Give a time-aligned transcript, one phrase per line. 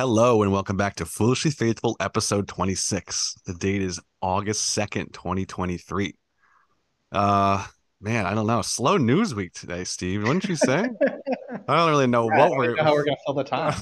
[0.00, 3.34] Hello and welcome back to Foolishly Faithful episode 26.
[3.44, 6.14] The date is August 2nd, 2023.
[7.12, 7.66] Uh
[8.00, 8.62] man, I don't know.
[8.62, 10.22] Slow news week today, Steve.
[10.22, 10.88] Wouldn't you say?
[11.68, 13.74] I don't really know what we're how we're gonna fill the time.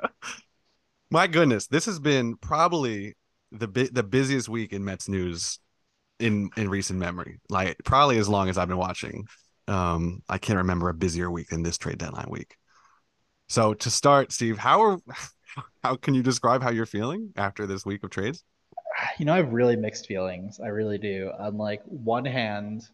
[1.10, 3.14] My goodness, this has been probably
[3.50, 5.58] the the busiest week in Mets news
[6.18, 7.40] in in recent memory.
[7.50, 9.26] Like probably as long as I've been watching.
[9.68, 12.56] Um, I can't remember a busier week than this trade deadline week.
[13.50, 14.98] So to start, Steve, how are
[15.82, 18.44] how can you describe how you're feeling after this week of trades?
[19.18, 20.60] You know, I have really mixed feelings.
[20.60, 21.30] I really do.
[21.38, 22.88] On like one hand,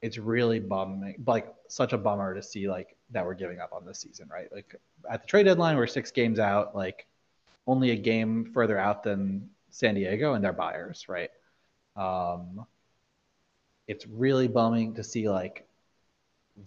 [0.00, 3.84] it's really bumming, like such a bummer to see like that we're giving up on
[3.84, 4.52] this season, right?
[4.52, 4.76] Like
[5.10, 7.06] at the trade deadline, we're six games out, like
[7.66, 11.30] only a game further out than San Diego, and they're buyers, right?
[11.96, 12.64] Um,
[13.88, 15.66] it's really bumming to see like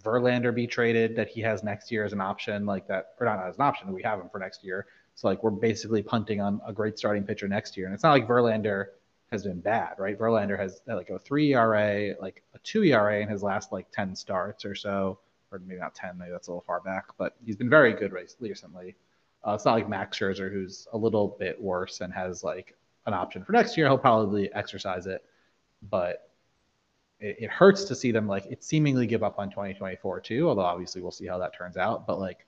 [0.02, 3.46] Verlander be traded that he has next year as an option, like that, or not
[3.46, 4.86] as an option, we have him for next year.
[5.24, 8.28] Like we're basically punting on a great starting pitcher next year, and it's not like
[8.28, 8.86] Verlander
[9.30, 10.18] has been bad, right?
[10.18, 14.14] Verlander has like a three ERA, like a two ERA in his last like ten
[14.14, 15.18] starts or so,
[15.50, 18.12] or maybe not ten, maybe that's a little far back, but he's been very good
[18.12, 18.96] recently.
[19.46, 22.76] Uh, it's not like Max Scherzer, who's a little bit worse and has like
[23.06, 23.86] an option for next year.
[23.86, 25.24] He'll probably exercise it,
[25.90, 26.30] but
[27.18, 30.48] it, it hurts to see them like it seemingly give up on 2024 too.
[30.48, 32.06] Although obviously we'll see how that turns out.
[32.06, 32.46] But like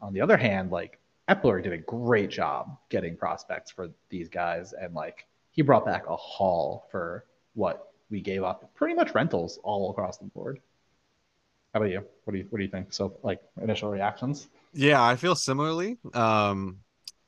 [0.00, 0.99] on the other hand, like
[1.30, 6.08] Eppler did a great job getting prospects for these guys, and like he brought back
[6.08, 10.58] a haul for what we gave up, pretty much rentals all across the board.
[11.72, 12.04] How about you?
[12.24, 12.92] What do you what do you think?
[12.92, 14.48] So like initial reactions?
[14.72, 15.98] Yeah, I feel similarly.
[16.14, 16.78] Um,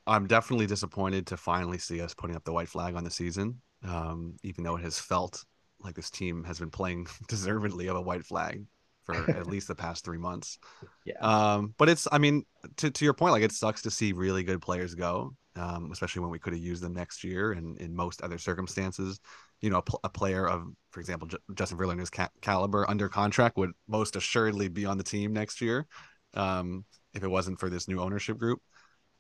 [0.04, 3.60] I'm definitely disappointed to finally see us putting up the white flag on the season,
[3.84, 5.44] um, even though it has felt
[5.78, 8.64] like this team has been playing deservedly of a white flag
[9.04, 10.58] for at least the past three months.
[11.04, 11.18] Yeah.
[11.20, 12.44] Um, but it's, I mean,
[12.76, 16.20] to, to your point, like it sucks to see really good players go, um, especially
[16.20, 19.20] when we could have used them next year and in most other circumstances.
[19.60, 23.08] You know, a, pl- a player of, for example, J- Justin Verlander's ca- caliber under
[23.08, 25.86] contract would most assuredly be on the team next year
[26.34, 28.60] um, if it wasn't for this new ownership group.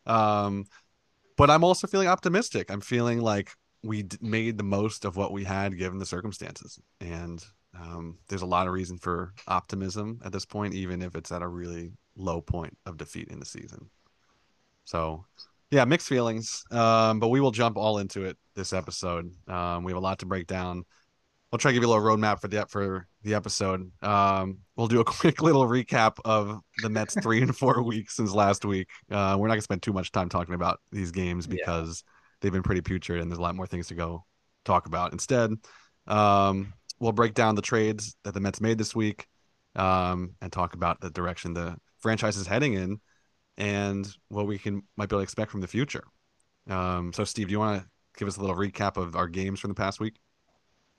[0.06, 0.64] Um,
[1.36, 2.70] but I'm also feeling optimistic.
[2.70, 3.50] I'm feeling like
[3.82, 7.44] we d- made the most of what we had given the circumstances, and
[7.78, 11.42] um, there's a lot of reason for optimism at this point, even if it's at
[11.42, 13.88] a really low point of defeat in the season.
[14.84, 15.24] So,
[15.70, 16.64] yeah, mixed feelings.
[16.70, 19.32] Um, but we will jump all into it this episode.
[19.48, 20.84] Um, we have a lot to break down.
[21.52, 23.90] I'll try to give you a little roadmap for the for the episode.
[24.02, 28.32] Um, we'll do a quick little recap of the Mets three and four weeks since
[28.32, 28.88] last week.
[29.10, 32.12] Uh, we're not gonna spend too much time talking about these games because yeah.
[32.40, 34.24] they've been pretty putrid and there's a lot more things to go
[34.64, 35.12] talk about.
[35.12, 35.52] Instead,
[36.06, 39.26] um, we'll break down the trades that the Mets made this week
[39.74, 43.00] um, and talk about the direction the franchise is heading in
[43.58, 46.04] and what we can might be able to expect from the future.
[46.70, 49.58] Um, so, Steve, do you want to give us a little recap of our games
[49.58, 50.14] from the past week?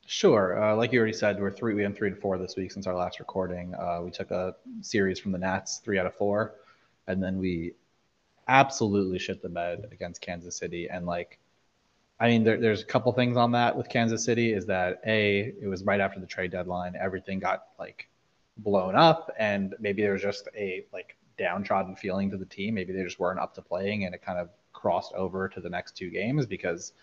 [0.06, 0.62] Sure.
[0.62, 1.74] Uh, like you already said, we're three.
[1.74, 3.74] We went three to four this week since our last recording.
[3.74, 6.56] Uh, we took a series from the Nats, three out of four,
[7.08, 7.76] and then we
[8.50, 10.90] absolutely shit the bed against Kansas City.
[10.90, 11.40] And like,
[12.24, 14.54] I mean, there, there's a couple things on that with Kansas City.
[14.54, 18.08] Is that a it was right after the trade deadline, everything got like
[18.56, 22.76] blown up, and maybe there was just a like downtrodden feeling to the team.
[22.76, 25.70] Maybe they just weren't up to playing, and it kind of crossed over to the
[25.70, 26.94] next two games because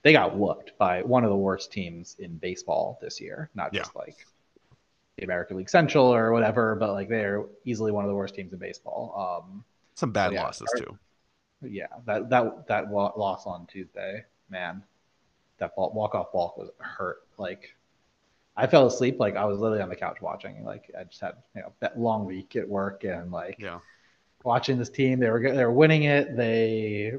[0.00, 3.50] they got whooped by one of the worst teams in baseball this year.
[3.54, 4.00] Not just yeah.
[4.00, 4.26] like
[5.18, 8.54] the American League Central or whatever, but like they're easily one of the worst teams
[8.54, 9.44] in baseball.
[9.44, 9.62] Um,
[9.94, 10.98] Some bad yeah, losses too.
[11.60, 14.82] Yeah, that that that loss on Tuesday, man,
[15.58, 17.22] that walk off balk was hurt.
[17.38, 17.74] Like
[18.56, 19.18] I fell asleep.
[19.18, 20.64] Like I was literally on the couch watching.
[20.64, 23.78] Like I just had you know that long week at work and like yeah.
[24.44, 25.20] watching this team.
[25.20, 26.36] They were they were winning it.
[26.36, 27.14] They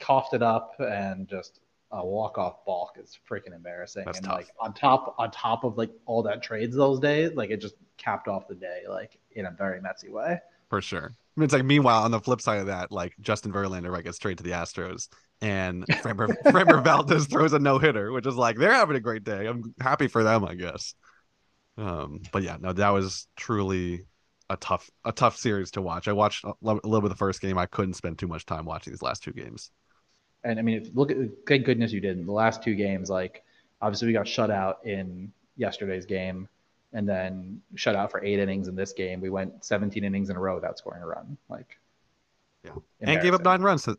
[0.00, 4.04] coughed it up and just a walk off balk is freaking embarrassing.
[4.04, 4.36] That's and tough.
[4.36, 7.76] like on top on top of like all that trades those days, like it just
[7.96, 10.40] capped off the day like in a very messy way.
[10.70, 11.12] For sure.
[11.14, 14.04] I mean, it's like meanwhile on the flip side of that, like Justin Verlander right
[14.04, 15.08] gets traded to the Astros
[15.44, 19.24] and Framber, Framber Valdez throws a no hitter, which is like they're having a great
[19.24, 19.46] day.
[19.46, 20.94] I'm happy for them, I guess.
[21.76, 24.06] Um, but yeah, no, that was truly
[24.50, 26.08] a tough a tough series to watch.
[26.08, 27.58] I watched a little bit of the first game.
[27.58, 29.70] I couldn't spend too much time watching these last two games
[30.44, 31.16] and I mean, look at
[31.48, 32.26] thank goodness you didn't.
[32.26, 33.42] the last two games, like
[33.80, 36.48] obviously we got shut out in yesterday's game,
[36.92, 39.20] and then shut out for eight innings in this game.
[39.20, 41.36] We went 17 innings in a row without scoring a run.
[41.48, 41.78] Like,
[42.62, 43.84] yeah, and gave up nine runs.
[43.84, 43.98] To,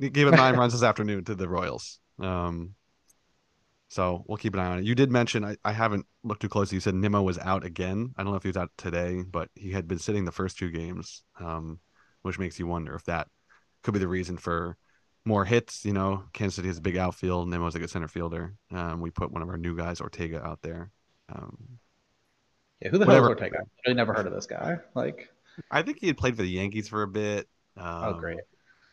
[0.00, 1.98] gave up nine runs this afternoon to the Royals.
[2.18, 2.74] Um,
[3.88, 4.84] so we'll keep an eye on it.
[4.84, 6.76] You did mention I, I haven't looked too closely.
[6.76, 8.14] You said Nimmo was out again.
[8.16, 10.58] I don't know if he was out today, but he had been sitting the first
[10.58, 11.78] two games, um,
[12.22, 13.28] which makes you wonder if that
[13.82, 14.78] could be the reason for
[15.24, 15.84] more hits.
[15.84, 17.48] You know, Kansas City has a big outfield.
[17.48, 18.54] Nimmo's a good center fielder.
[18.72, 20.90] Um, we put one of our new guys, Ortega, out there.
[21.28, 21.78] Um,
[22.80, 23.58] yeah, who the hell is Ortega?
[23.86, 24.78] I never heard of this guy.
[24.94, 25.28] Like,
[25.70, 27.46] I think he had played for the Yankees for a bit.
[27.76, 28.40] Oh, um, oh, great.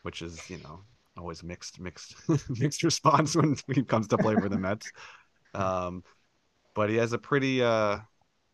[0.02, 0.80] Which is, you know,
[1.16, 2.14] always mixed, mixed,
[2.58, 4.90] mixed response when he comes to play for the Mets.
[5.52, 6.04] Um,
[6.76, 7.60] but he has a pretty.
[7.60, 7.98] uh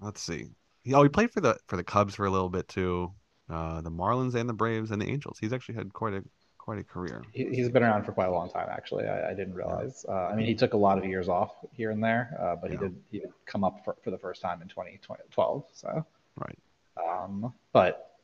[0.01, 0.47] Let's see.
[0.83, 3.13] He, oh, he played for the for the Cubs for a little bit too.
[3.49, 5.39] Uh, the Marlins and the Braves and the Angels.
[5.39, 6.25] He's actually had quite a
[6.59, 7.23] quite a career.
[7.33, 9.07] He, has been around for quite a long time, actually.
[9.07, 10.05] I, I didn't realize.
[10.09, 10.15] Yeah.
[10.15, 12.73] Uh, I mean, he took a lot of years off here and there, uh, but
[12.73, 12.79] yeah.
[12.79, 15.65] he did he did come up for, for the first time in 2012.
[15.73, 16.05] So
[16.39, 16.59] right.
[16.99, 18.16] Um, but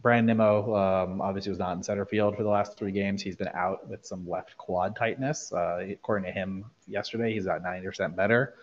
[0.00, 3.22] Brandon Nimmo um, obviously was not in center field for the last three games.
[3.22, 5.52] He's been out with some left quad tightness.
[5.52, 8.54] Uh, according to him yesterday, he's at 90% better.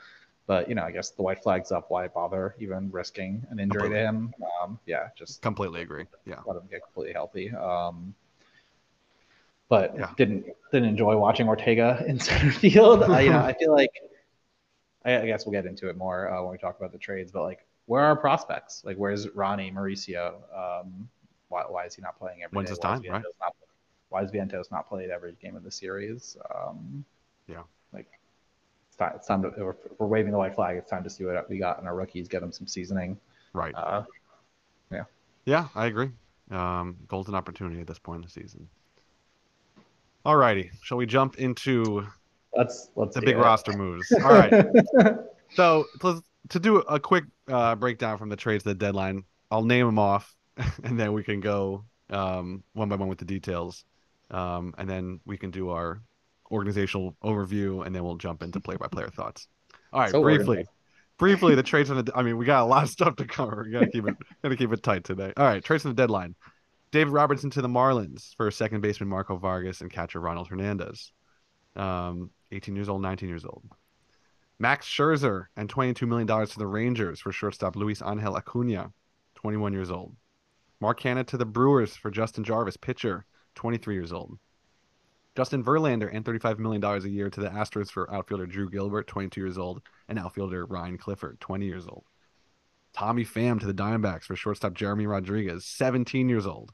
[0.47, 1.91] But you know, I guess the white flag's up.
[1.91, 3.99] Why bother even risking an injury completely.
[3.99, 4.33] to him?
[4.61, 6.05] Um, yeah, just completely agree.
[6.25, 7.51] Yeah, let him get completely healthy.
[7.51, 8.15] Um,
[9.69, 10.09] but yeah.
[10.17, 13.03] didn't didn't enjoy watching Ortega in center field.
[13.03, 13.91] uh, you know, I feel like
[15.05, 17.31] I, I, guess we'll get into it more uh, when we talk about the trades.
[17.31, 18.81] But like, where are prospects?
[18.83, 20.33] Like, where's Ronny Mauricio?
[20.51, 21.07] Um,
[21.49, 23.23] why, why is he not playing every When's his time, right?
[23.39, 23.55] Not,
[24.09, 26.37] why is Vientos not played every game of the series?
[26.55, 27.03] Um,
[27.47, 27.63] yeah,
[27.93, 28.07] like
[28.87, 30.77] it's time, it's time to we're, we're, waving the white flag.
[30.77, 32.27] It's time to see what we got in our rookies.
[32.27, 33.17] Get them some seasoning.
[33.53, 33.73] Right.
[33.75, 34.03] Uh,
[34.91, 35.03] yeah.
[35.45, 36.11] Yeah, I agree.
[36.51, 38.67] Um, golden opportunity at this point in the season.
[40.25, 42.05] All righty, shall we jump into
[42.55, 43.39] let's let's the big it.
[43.39, 44.11] roster moves?
[44.11, 44.65] All right.
[45.55, 45.85] so
[46.49, 49.99] to do a quick uh, breakdown from the trades to the deadline, I'll name them
[49.99, 50.35] off,
[50.83, 53.85] and then we can go um, one by one with the details,
[54.31, 56.01] um, and then we can do our
[56.51, 59.47] organizational overview, and then we'll jump into player-by-player thoughts.
[59.93, 60.65] All right, so briefly,
[61.17, 62.11] briefly the trades on the.
[62.15, 63.63] I mean, we got a lot of stuff to cover.
[63.65, 65.33] We gotta keep it, gotta keep it tight today.
[65.37, 66.35] All right, trades on the deadline.
[66.91, 71.11] David Robertson to the Marlins for second baseman Marco Vargas and catcher Ronald Hernandez.
[71.75, 73.63] Um, 18 years old, 19 years old.
[74.57, 78.91] Max Scherzer and $22 million to the Rangers for shortstop Luis Angel Acuna,
[79.35, 80.15] 21 years old.
[80.81, 84.37] Mark Canha to the Brewers for Justin Jarvis, pitcher, 23 years old.
[85.35, 89.41] Justin Verlander and $35 million a year to the Astros for outfielder Drew Gilbert, 22
[89.41, 92.03] years old, and outfielder Ryan Clifford, 20 years old.
[92.93, 96.73] Tommy Pham to the Diamondbacks for shortstop Jeremy Rodriguez, 17 years old.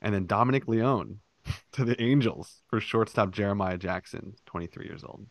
[0.00, 1.20] And then Dominic Leone
[1.72, 5.26] to the Angels for shortstop Jeremiah Jackson, 23 years old.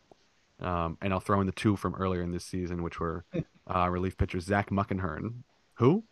[0.60, 3.26] Um, and I'll throw in the two from earlier in this season, which were
[3.74, 5.44] uh, relief pitcher Zach Muckenhirn,
[5.76, 6.04] who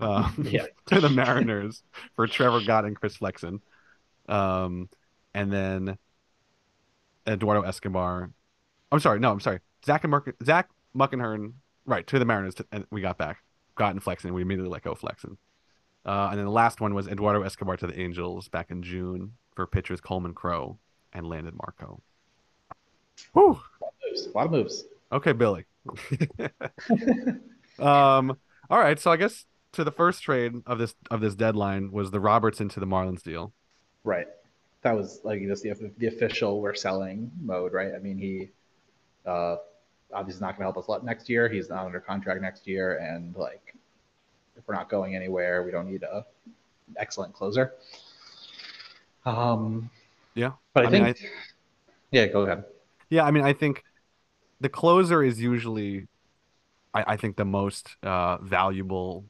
[0.00, 0.66] uh, yeah.
[0.86, 1.82] to the Mariners
[2.16, 3.60] for Trevor Gott and Chris Flexen,
[4.28, 4.88] um,
[5.34, 5.98] and then
[7.26, 8.30] Eduardo Escobar.
[8.92, 9.60] I'm sorry, no, I'm sorry.
[9.84, 11.52] Zach and Mark, Zach Muckenhirn,
[11.86, 13.42] right to the Mariners, to, and we got back,
[13.76, 14.34] Gott and Flexen.
[14.34, 15.38] We immediately let go Flexen.
[16.04, 19.32] Uh, and then the last one was Eduardo Escobar to the Angels back in June
[19.54, 20.78] for pitchers Coleman Crow
[21.12, 22.00] and Landon Marceaux.
[23.34, 23.60] Whew.
[23.82, 24.84] A lot of moves.
[25.12, 25.66] Okay, Billy.
[27.78, 28.36] um,
[28.68, 28.98] all right.
[28.98, 32.68] So I guess to the first trade of this of this deadline was the Robertson
[32.70, 33.52] to the Marlins deal.
[34.04, 34.26] Right.
[34.82, 37.92] That was like just the, the official we're selling mode, right?
[37.94, 38.48] I mean, he
[39.26, 39.56] uh,
[40.12, 41.48] obviously not going to help us a lot next year.
[41.48, 43.74] He's not under contract next year, and like
[44.56, 46.24] if we're not going anywhere, we don't need a
[46.96, 47.74] excellent closer.
[49.26, 49.90] Um,
[50.34, 51.28] yeah, but I, I think, mean, I,
[52.10, 52.64] yeah, go ahead.
[53.10, 53.84] Yeah, I mean, I think
[54.60, 56.08] the closer is usually,
[56.94, 59.24] I, I think, the most uh, valuable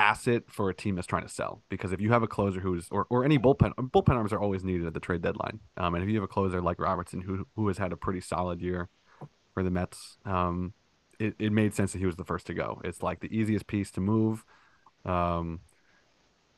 [0.00, 2.88] asset for a team that's trying to sell because if you have a closer who's
[2.90, 6.02] or, or any bullpen bullpen arms are always needed at the trade deadline um, and
[6.02, 8.88] if you have a closer like Robertson who who has had a pretty solid year
[9.52, 10.72] for the Mets um,
[11.20, 12.80] it, it made sense that he was the first to go.
[12.82, 14.44] It's like the easiest piece to move.
[15.04, 15.60] Um,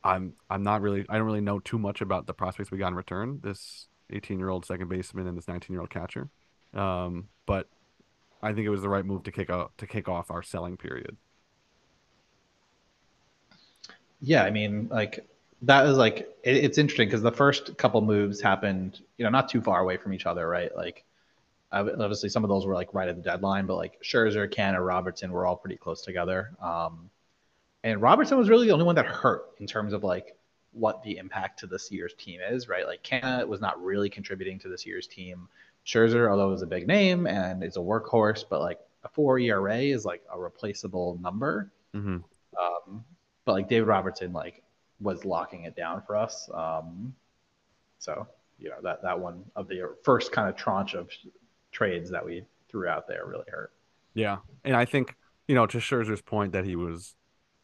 [0.03, 2.87] I'm I'm not really I don't really know too much about the prospects we got
[2.87, 3.41] in return.
[3.43, 6.29] This 18 year old second baseman and this 19 year old catcher,
[6.73, 7.69] um, but
[8.41, 10.77] I think it was the right move to kick out to kick off our selling
[10.77, 11.17] period.
[14.25, 15.27] Yeah, I mean, like
[15.63, 19.49] that is like it, it's interesting because the first couple moves happened, you know, not
[19.49, 20.73] too far away from each other, right?
[20.75, 21.03] Like
[21.73, 25.31] obviously some of those were like right at the deadline, but like Scherzer, Canha, Robertson
[25.31, 26.51] were all pretty close together.
[26.61, 27.09] Um,
[27.83, 30.37] and Robertson was really the only one that hurt in terms of like
[30.71, 32.87] what the impact to this year's team is, right?
[32.87, 35.49] Like Canha was not really contributing to this year's team.
[35.85, 39.37] Scherzer, although it was a big name and it's a workhorse, but like a four
[39.37, 41.71] ERA is like a replaceable number.
[41.93, 42.17] Mm-hmm.
[42.57, 43.03] Um,
[43.45, 44.63] but like David Robertson, like
[44.99, 46.49] was locking it down for us.
[46.53, 47.13] Um,
[47.99, 48.27] so
[48.59, 51.09] you know that that one of the first kind of tranche of
[51.71, 53.71] trades that we threw out there really hurt.
[54.13, 55.15] Yeah, and I think
[55.47, 57.15] you know to Scherzer's point that he was,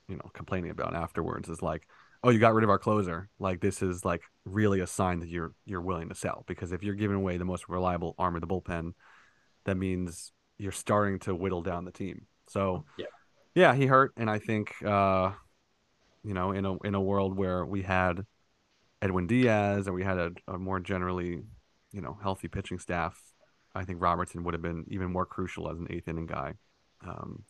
[0.07, 1.87] you know, complaining about afterwards is like
[2.23, 3.29] oh, you got rid of our closer.
[3.39, 6.83] Like this is like really a sign that you're you're willing to sell because if
[6.83, 8.93] you're giving away the most reliable arm of the bullpen,
[9.65, 12.25] that means you're starting to whittle down the team.
[12.47, 13.05] So yeah,
[13.55, 15.31] yeah, he hurt, and I think uh,
[16.23, 18.25] you know in a in a world where we had
[19.01, 21.43] Edwin Diaz and we had a, a more generally
[21.91, 23.21] you know healthy pitching staff,
[23.75, 26.53] I think Robertson would have been even more crucial as an eighth inning guy.
[27.05, 27.43] Um,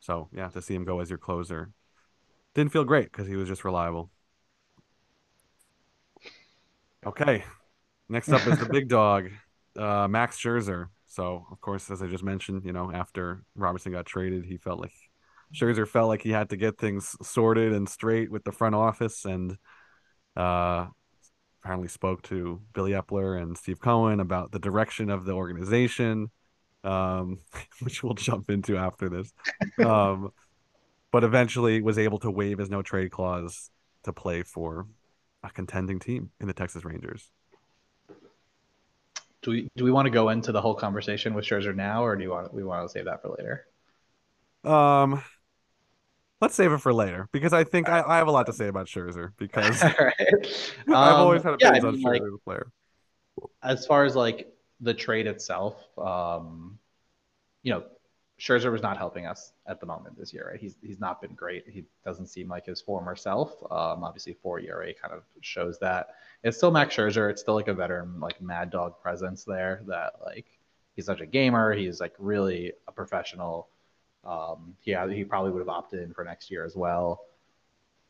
[0.00, 1.70] so yeah, to see him go as your closer
[2.54, 4.10] didn't feel great because he was just reliable.
[7.06, 7.44] Okay,
[8.08, 9.30] next up is the big dog,
[9.78, 10.88] uh, Max Scherzer.
[11.06, 14.80] So of course, as I just mentioned, you know, after Robertson got traded, he felt
[14.80, 14.92] like
[15.54, 19.24] Scherzer felt like he had to get things sorted and straight with the front office,
[19.24, 19.56] and
[20.36, 20.86] uh,
[21.62, 26.30] apparently spoke to Billy Eppler and Steve Cohen about the direction of the organization,
[26.84, 27.38] um,
[27.80, 29.32] which we'll jump into after this.
[29.84, 30.30] Um,
[31.10, 33.70] but eventually was able to waive his no trade clause
[34.04, 34.86] to play for
[35.42, 37.30] a contending team in the Texas Rangers.
[39.42, 42.16] Do we do we want to go into the whole conversation with Scherzer now, or
[42.16, 43.66] do you want we want to save that for later?
[44.64, 45.22] Um,
[46.40, 48.68] let's save it for later because I think I, I have a lot to say
[48.68, 50.14] about Scherzer because right.
[50.88, 52.72] um, I've always had opinions yeah, I mean, on Scherzer like, as a player.
[53.62, 56.78] As far as like the trade itself, um,
[57.62, 57.84] you know,
[58.38, 60.60] Scherzer was not helping us at the moment this year, right?
[60.60, 61.64] He's he's not been great.
[61.68, 63.60] He doesn't seem like his former self.
[63.64, 66.14] Um, obviously, four ERA kind of shows that.
[66.44, 67.28] It's still Max Scherzer.
[67.30, 69.82] It's still like a veteran, like mad dog presence there.
[69.88, 70.46] That like
[70.94, 71.74] he's such a gamer.
[71.74, 73.68] He's like really a professional.
[74.24, 77.24] Um, yeah, he probably would have opted in for next year as well.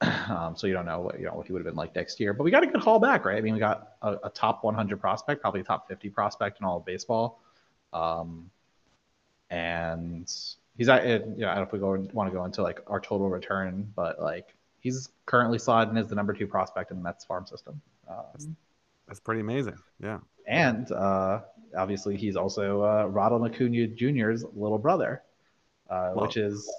[0.29, 2.21] Um, so you don't know what you know what he would have been like next
[2.21, 2.35] year.
[2.35, 3.38] But we got a good haul back, right?
[3.38, 6.67] I mean, we got a, a top 100 prospect, probably a top 50 prospect in
[6.67, 7.41] all of baseball.
[7.95, 8.50] Um,
[9.49, 10.31] and
[10.77, 12.81] he's at you know, I don't know if we go want to go into like
[12.87, 16.99] our total return, but like he's currently slotted in as the number two prospect in
[16.99, 17.81] the Mets farm system.
[18.09, 18.49] Um, that's,
[19.07, 19.77] that's, pretty amazing.
[20.03, 20.19] Yeah.
[20.47, 21.41] And uh,
[21.77, 25.23] obviously, he's also uh, Ronald Acuna Jr.'s little brother,
[25.88, 26.71] uh, which is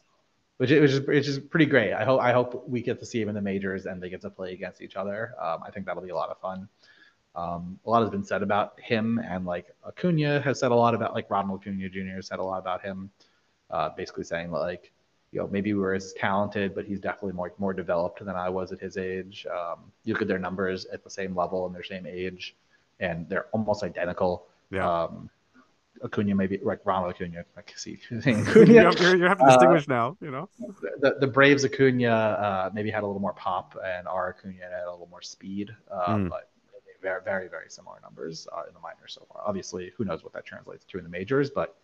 [0.58, 1.94] which is, which is which is pretty great.
[1.94, 4.22] I hope I hope we get to see him in the majors and they get
[4.22, 5.34] to play against each other.
[5.42, 6.68] Um, I think that'll be a lot of fun.
[7.36, 10.94] Um, a lot has been said about him, and like Acuna has said a lot
[10.94, 12.22] about like Ronald Acuna Jr.
[12.22, 13.10] said a lot about him,
[13.70, 14.92] uh, basically saying like,
[15.32, 18.50] you know, maybe we were as talented, but he's definitely more more developed than I
[18.50, 19.46] was at his age.
[19.50, 22.56] Um, you look at their numbers at the same level and their same age,
[23.00, 24.48] and they're almost identical.
[24.72, 25.04] Yeah.
[25.04, 25.30] Um,
[26.04, 27.46] Acuna maybe like Ronald Acuna.
[27.58, 28.66] I can see Acuna.
[28.66, 30.18] you, have, you have to distinguish uh, now.
[30.22, 30.50] You know,
[31.00, 34.88] the the Braves Acuna uh, maybe had a little more pop, and our Acuna had
[34.88, 35.76] a little more speed.
[35.92, 36.30] Uh, mm.
[36.30, 36.50] But
[37.02, 39.42] very, very, very similar numbers uh, in the minors so far.
[39.46, 41.78] Obviously, who knows what that translates to in the majors, but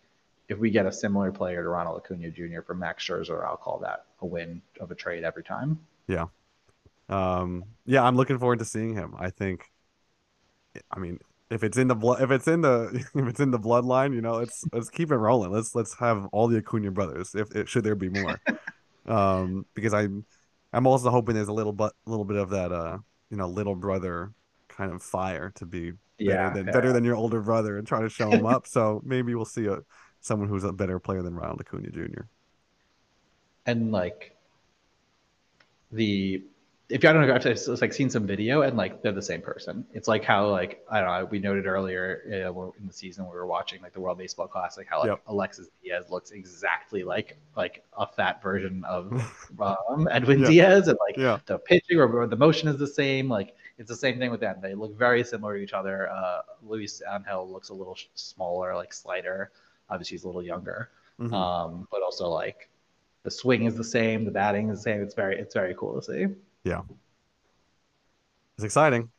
[0.47, 2.61] if we get a similar player to Ronald Acuna Jr.
[2.61, 5.79] from Max Scherzer, I'll call that a win of a trade every time.
[6.07, 6.27] Yeah.
[7.09, 9.15] Um, yeah, I'm looking forward to seeing him.
[9.17, 9.71] I think,
[10.91, 11.19] I mean,
[11.49, 14.21] if it's in the blood, if it's in the, if it's in the bloodline, you
[14.21, 15.51] know, let's let's keep it rolling.
[15.51, 17.35] Let's let's have all the Acuna brothers.
[17.35, 18.39] If, if should there be more,
[19.07, 20.25] um, because I'm,
[20.73, 22.97] I'm also hoping there's a little but little bit of that, uh,
[23.29, 24.31] you know, little brother
[24.67, 26.71] kind of fire to be yeah, better than, yeah.
[26.71, 28.67] better than your older brother and try to show him up.
[28.67, 29.79] So maybe we'll see a
[30.21, 32.23] someone who's a better player than Ronald Acuna Jr.
[33.67, 34.35] And like
[35.91, 36.43] the
[36.87, 39.21] if you I don't know, I've just like seen some video and like they're the
[39.21, 39.85] same person.
[39.93, 41.25] It's like how like I don't know.
[41.25, 44.85] We noted earlier uh, in the season we were watching like the World Baseball Classic
[44.87, 45.21] how like yep.
[45.25, 49.11] Alexis Diaz looks exactly like like a fat version of
[49.59, 50.47] um, Edwin yeah.
[50.47, 51.39] Diaz and like yeah.
[51.47, 53.29] the pitching or the motion is the same.
[53.29, 54.57] Like it's the same thing with them.
[54.61, 56.09] They look very similar to each other.
[56.11, 59.51] Uh, Luis Angel looks a little smaller, like slighter.
[59.89, 60.89] Obviously, he's a little younger,
[61.19, 61.33] mm-hmm.
[61.33, 62.69] um, but also like
[63.23, 65.01] the swing is the same, the batting is the same.
[65.01, 66.27] It's very, it's very cool to see.
[66.65, 66.81] Yeah,
[68.55, 69.11] it's exciting.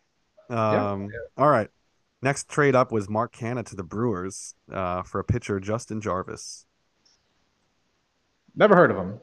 [0.51, 1.09] Um, yeah.
[1.39, 1.69] All right,
[2.21, 6.67] next trade up was Mark Canha to the Brewers uh, for a pitcher, Justin Jarvis.
[8.57, 9.21] Never heard of him.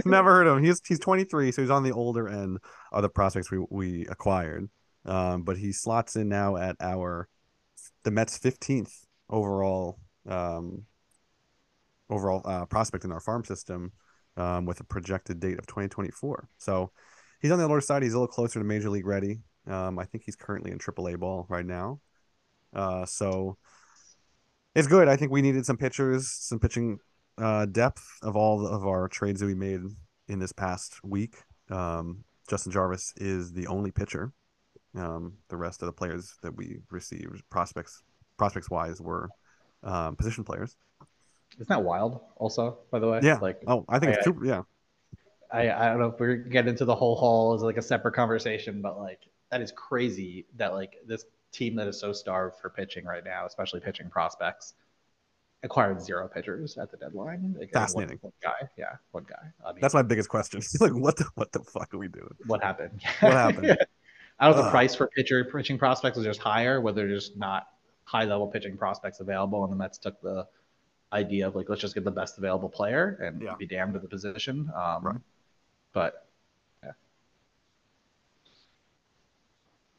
[0.04, 0.64] Never heard of him.
[0.64, 2.58] He's he's 23, so he's on the older end
[2.90, 4.68] of the prospects we we acquired.
[5.06, 7.28] Um, but he slots in now at our
[8.02, 10.86] the Mets 15th overall um,
[12.10, 13.92] overall uh, prospect in our farm system
[14.36, 16.48] um, with a projected date of 2024.
[16.58, 16.90] So
[17.40, 18.02] he's on the older side.
[18.02, 19.40] He's a little closer to major league ready.
[19.66, 22.00] Um, I think he's currently in AAA ball right now.
[22.72, 23.56] Uh, so
[24.74, 25.08] it's good.
[25.08, 26.98] I think we needed some pitchers, some pitching
[27.38, 29.80] uh, depth of all of our trades that we made
[30.28, 31.36] in this past week.
[31.70, 34.32] Um, Justin Jarvis is the only pitcher.
[34.96, 38.02] Um, the rest of the players that we received, prospects
[38.36, 39.28] prospects wise, were
[39.82, 40.76] um, position players.
[41.54, 42.20] Isn't that wild?
[42.36, 43.38] Also, by the way, yeah.
[43.38, 44.40] Like, oh, I think I, it's true.
[44.44, 44.62] Yeah.
[45.52, 48.14] I, I don't know if we're getting into the whole haul as like a separate
[48.14, 49.20] conversation, but like
[49.50, 53.46] that is crazy that like this team that is so starved for pitching right now,
[53.46, 54.74] especially pitching prospects,
[55.62, 57.54] acquired zero pitchers at the deadline.
[57.58, 58.18] Like, Fascinating.
[58.20, 59.36] One, one, guy, yeah, one guy.
[59.64, 60.60] I mean, That's my biggest question.
[60.80, 62.34] like, what the what the fuck are we doing?
[62.46, 63.00] What happened?
[63.20, 63.78] What happened?
[64.40, 64.64] I don't know.
[64.64, 67.68] The price for pitcher pitching prospects was just higher, whether there's just not
[68.04, 70.46] high level pitching prospects available, and the Mets took the
[71.14, 73.54] idea of like let's just get the best available player and yeah.
[73.58, 74.70] be damned to the position.
[74.76, 75.16] Um, right.
[75.92, 76.26] But
[76.82, 76.90] yeah.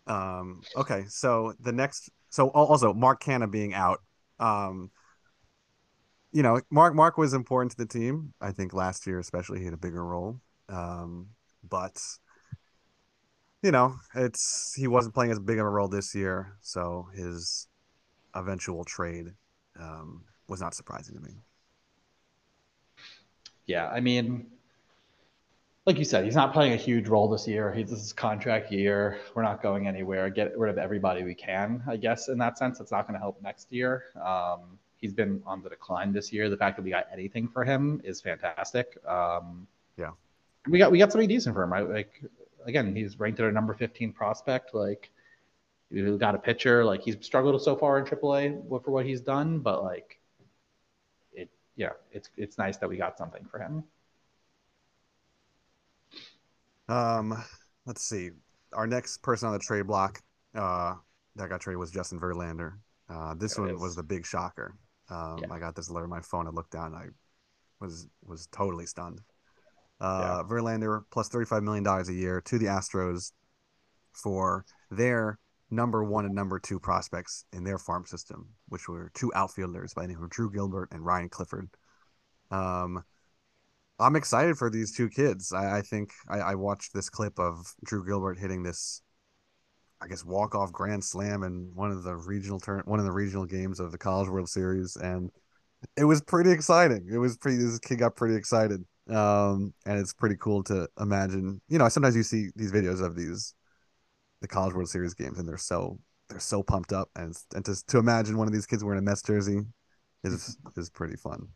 [0.08, 4.02] Um, okay, so the next, so also Mark Canha being out.
[4.40, 4.92] Um,
[6.32, 8.34] you know, Mark Mark was important to the team.
[8.42, 10.42] I think last year, especially, he had a bigger role.
[10.68, 11.30] Um,
[11.68, 12.02] but
[13.64, 17.68] you know, it's he wasn't playing as big of a role this year, so his
[18.36, 19.28] eventual trade
[19.80, 21.32] um, was not surprising to me.
[23.66, 24.46] Yeah, I mean,
[25.86, 27.74] like you said, he's not playing a huge role this year.
[27.74, 29.20] He's this is contract year.
[29.34, 30.30] We're not going anywhere.
[30.30, 32.28] Get rid of everybody we can, I guess.
[32.28, 34.06] In that sense, it's not going to help next year.
[34.24, 36.50] Um, he's been on the decline this year.
[36.50, 38.98] The fact that we got anything for him is fantastic.
[39.08, 40.12] Um, yeah,
[40.68, 41.74] we got we got something decent for him.
[41.74, 41.88] Right?
[41.88, 42.22] Like
[42.66, 44.74] again, he's ranked at a number 15 prospect.
[44.74, 45.12] Like
[45.92, 46.84] we got a pitcher.
[46.84, 50.20] Like he's struggled so far in AAA for what he's done, but like
[51.76, 53.84] yeah, it's it's nice that we got something for him.
[56.88, 57.44] Um,
[57.86, 58.32] let's see.
[58.74, 60.22] Our next person on the trade block
[60.54, 60.96] uh,
[61.36, 62.74] that got traded was Justin Verlander.
[63.10, 64.76] Uh, this there one was the big shocker.
[65.10, 65.54] Um, yeah.
[65.54, 66.48] I got this alert on my phone.
[66.48, 66.94] I looked down.
[66.94, 67.08] I
[67.80, 69.22] was was totally stunned.
[70.00, 70.50] Uh, yeah.
[70.50, 73.32] Verlander plus thirty five million dollars a year to the Astros
[74.14, 75.40] for their
[75.76, 80.04] number one and number two prospects in their farm system, which were two outfielders by
[80.04, 81.70] the name of Drew Gilbert and Ryan Clifford.
[82.52, 83.04] Um,
[84.00, 85.54] I'm excited for these two kids.
[85.54, 89.02] I, I think I, I, watched this clip of Drew Gilbert hitting this,
[90.02, 93.12] I guess, walk off grand slam in one of the regional turn, one of the
[93.12, 95.32] regional games of the College World Series, and
[95.96, 97.08] it was pretty exciting.
[97.12, 97.58] It was pretty.
[97.58, 101.62] This kid got pretty excited, um, and it's pretty cool to imagine.
[101.70, 103.54] You know, sometimes you see these videos of these
[104.48, 107.86] the College World Series games, and they're so they're so pumped up, and and to
[107.88, 109.62] to imagine one of these kids wearing a Mets jersey
[110.24, 111.48] is is pretty fun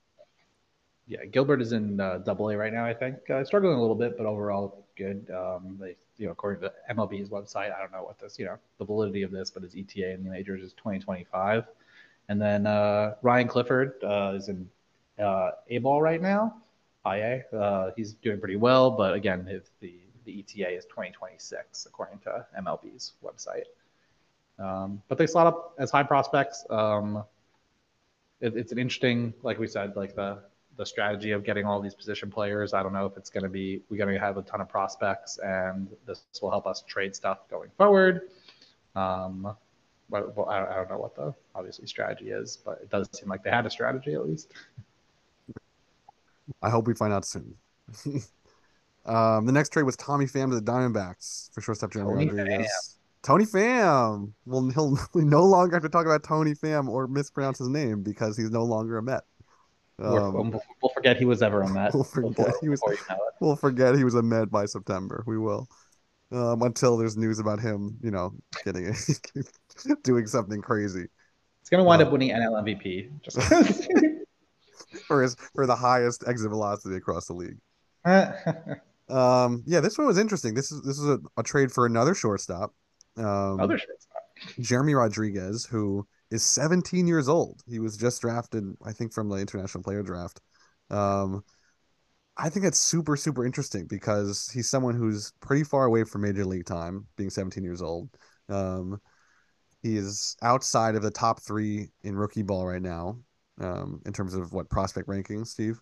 [1.09, 2.85] yeah, Gilbert is in uh, Double A right now.
[2.85, 5.27] I think uh, struggling a little bit, but overall good.
[5.31, 8.57] Um, they, you know, according to MLB's website, I don't know what this, you know,
[8.77, 11.65] the validity of this, but his ETA in the majors is 2025.
[12.29, 14.69] And then uh, Ryan Clifford uh, is in
[15.17, 16.57] uh, A ball right now,
[17.07, 17.43] IA.
[17.51, 19.95] Uh, he's doing pretty well, but again, if the
[20.29, 23.63] the ETA is 2026 according to MLB's website.
[24.59, 26.65] Um, but they slot up as high prospects.
[26.69, 27.23] Um,
[28.41, 30.39] it, it's an interesting, like we said, like the
[30.77, 32.73] the strategy of getting all these position players.
[32.73, 34.69] I don't know if it's going to be we're going to have a ton of
[34.69, 38.29] prospects, and this will help us trade stuff going forward.
[38.95, 39.55] Um,
[40.09, 43.29] but well, I, I don't know what the obviously strategy is, but it does seem
[43.29, 44.53] like they had a strategy at least.
[46.61, 47.55] I hope we find out soon.
[49.09, 52.67] um, the next trade was Tommy Pham to the Diamondbacks for shortstop Jeremy Tony Rodriguez.
[52.67, 52.99] Pham.
[53.23, 54.31] Tony Pham.
[54.45, 58.03] Well, he'll we no longer have to talk about Tony Pham or mispronounce his name
[58.03, 59.23] because he's no longer a Met.
[60.01, 61.93] Um, we'll forget he was ever a Met.
[61.93, 62.81] We'll forget before, he was.
[62.87, 65.23] You know we'll forget he was a Met by September.
[65.25, 65.67] We will.
[66.31, 71.07] Um, until there's news about him, you know, getting a, doing something crazy.
[71.61, 73.41] He's gonna wind up winning NL MVP just
[75.07, 77.57] for his for the highest exit velocity across the league.
[79.09, 80.53] Um, yeah, this one was interesting.
[80.53, 82.73] This is this is a, a trade for another shortstop.
[83.17, 84.23] Um, shortstop.
[84.59, 87.61] Jeremy Rodriguez, who is 17 years old.
[87.67, 90.39] He was just drafted, I think, from the international player draft.
[90.89, 91.43] Um,
[92.37, 96.45] I think that's super, super interesting because he's someone who's pretty far away from major
[96.45, 98.09] league time, being 17 years old.
[98.47, 99.01] Um,
[99.81, 103.19] he is outside of the top three in rookie ball right now,
[103.59, 105.81] um, in terms of what prospect rankings, Steve.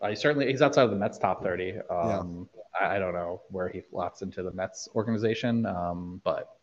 [0.00, 1.78] Uh, he certainly he's outside of the Mets top 30.
[1.90, 2.48] Um,
[2.80, 2.88] yeah.
[2.88, 6.58] I, I, don't know where he slots into the Mets organization, um, but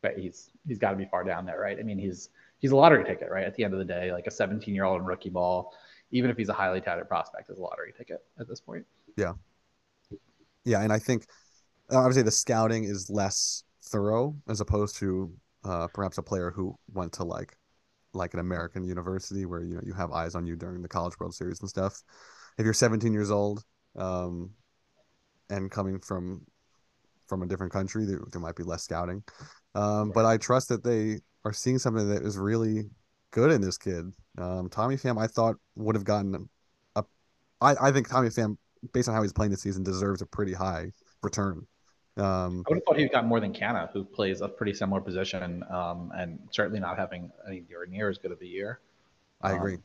[0.00, 1.78] but he's he's got to be far down there, right?
[1.78, 3.44] I mean, he's he's a lottery ticket, right?
[3.44, 5.74] At the end of the day, like a 17 year old in rookie ball,
[6.10, 8.86] even if he's a highly touted prospect, is a lottery ticket at this point.
[9.16, 9.32] Yeah,
[10.64, 11.26] yeah, and I think
[11.90, 15.32] uh, obviously the scouting is less thorough as opposed to
[15.64, 17.56] uh, perhaps a player who went to like
[18.14, 21.18] like an American university where you know you have eyes on you during the College
[21.18, 22.02] World Series and stuff.
[22.58, 23.64] If you're 17 years old
[23.96, 24.50] um,
[25.50, 26.46] and coming from
[27.26, 29.22] from a different country, there, there might be less scouting.
[29.74, 32.90] Um, but I trust that they are seeing something that is really
[33.30, 34.12] good in this kid.
[34.36, 36.48] Um, Tommy Pham, I thought would have gotten
[36.96, 37.04] a.
[37.60, 38.56] I, I think Tommy Pham
[38.92, 41.66] based on how he's playing this season, deserves a pretty high return.
[42.16, 45.00] Um, I would have thought he got more than Canha, who plays a pretty similar
[45.00, 48.80] position, um, and certainly not having anywhere near as good of a year.
[49.40, 49.74] I agree.
[49.74, 49.82] Um,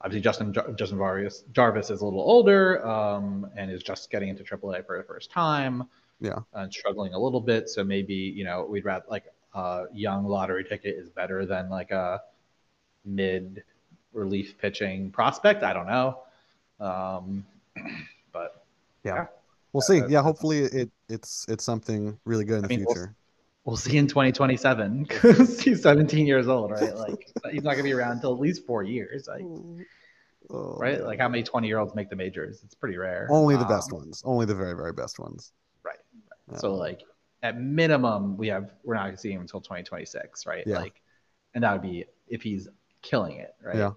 [0.00, 4.42] obviously, Justin Justin Jarvis Jarvis is a little older um, and is just getting into
[4.42, 5.84] AAA for the first time.
[6.20, 7.68] Yeah, and struggling a little bit.
[7.68, 11.90] So maybe you know we'd rather like a young lottery ticket is better than like
[11.90, 12.20] a
[13.04, 13.62] mid
[14.12, 15.62] relief pitching prospect.
[15.62, 16.18] I don't know,
[16.78, 17.46] um,
[18.32, 18.64] but
[19.04, 19.14] yeah.
[19.14, 19.26] yeah.
[19.72, 20.02] We'll see.
[20.08, 23.00] Yeah, hopefully it it's it's something really good in I the mean, future.
[23.00, 23.19] We'll,
[23.64, 26.94] we'll, see in 2027 because he's 17 years old, right?
[26.96, 29.28] Like he's not gonna be around until at least four years.
[29.28, 29.42] Like,
[30.50, 30.98] oh, right?
[30.98, 31.06] Man.
[31.06, 32.62] Like how many 20 year olds make the majors?
[32.64, 33.28] It's pretty rare.
[33.30, 34.22] Only the um, best ones.
[34.24, 35.52] Only the very very best ones.
[35.84, 35.96] Right.
[36.48, 36.54] right.
[36.54, 36.58] Yeah.
[36.58, 37.02] So like
[37.42, 40.64] at minimum, we have we're not gonna see him until 2026, right?
[40.66, 40.78] Yeah.
[40.78, 41.00] Like,
[41.54, 42.68] and that would be if he's
[43.02, 43.76] killing it, right?
[43.76, 43.90] Yeah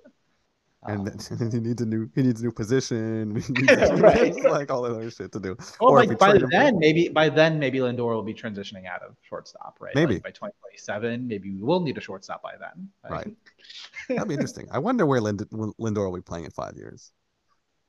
[0.86, 3.34] and um, he needs a new he needs a new position.
[4.00, 4.36] right.
[4.43, 5.56] like all that other shit to do.
[5.80, 9.15] Well, or like by then, maybe by then maybe Lindor will be transitioning out of
[9.22, 9.96] shortstop, right?
[9.96, 12.89] Maybe like by 2027, maybe we will need a shortstop by then.
[13.10, 13.26] Right.
[13.26, 13.36] right.
[14.10, 14.67] That'd be interesting.
[14.72, 17.12] I wonder where Lind- Lindor will be playing in five years.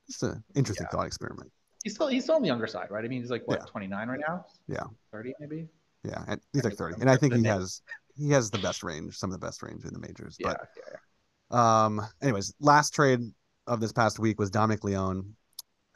[0.06, 0.96] Just an interesting yeah.
[0.96, 1.50] thought experiment.
[1.82, 3.04] He's still he's still on the younger side, right?
[3.04, 3.66] I mean, he's like what yeah.
[3.66, 4.46] 29 right now.
[4.68, 4.84] Yeah.
[5.12, 5.68] 30 maybe.
[6.04, 7.80] Yeah, and he's like 30, and I think he has
[8.14, 10.36] he has the best range, some of the best range in the majors.
[10.38, 10.96] Yeah, but yeah.
[11.50, 13.20] Um, anyways, last trade
[13.66, 15.34] of this past week was Dominic Leone.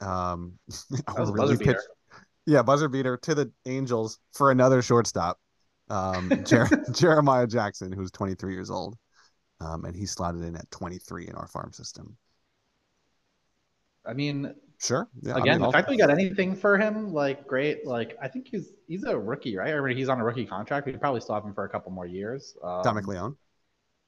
[0.01, 0.59] Um,
[1.17, 1.77] was really pitch,
[2.45, 5.39] yeah, buzzer beater to the Angels for another shortstop.
[5.89, 8.97] Um, Jer- Jeremiah Jackson, who's 23 years old,
[9.59, 12.17] um, and he slotted in at 23 in our farm system.
[14.05, 15.09] I mean, sure.
[15.21, 17.85] Yeah, again, I mean, the fact that we got anything for him, like, great.
[17.85, 19.73] Like, I think he's he's a rookie, right?
[19.73, 20.87] I mean, he's on a rookie contract.
[20.87, 22.55] We probably still have him for a couple more years.
[22.63, 23.35] Um, Dominic Leone.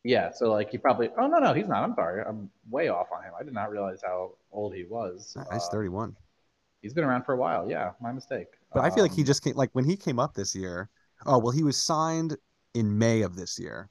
[0.03, 1.09] Yeah, so like he probably.
[1.17, 1.83] Oh no, no, he's not.
[1.83, 2.23] I'm sorry.
[2.27, 3.33] I'm way off on him.
[3.39, 5.35] I did not realize how old he was.
[5.51, 6.15] He's uh, 31.
[6.81, 7.69] He's been around for a while.
[7.69, 8.47] Yeah, my mistake.
[8.73, 9.55] But um, I feel like he um, just came.
[9.55, 10.89] Like when he came up this year.
[11.25, 12.35] Oh well, he was signed
[12.73, 13.89] in May of this year.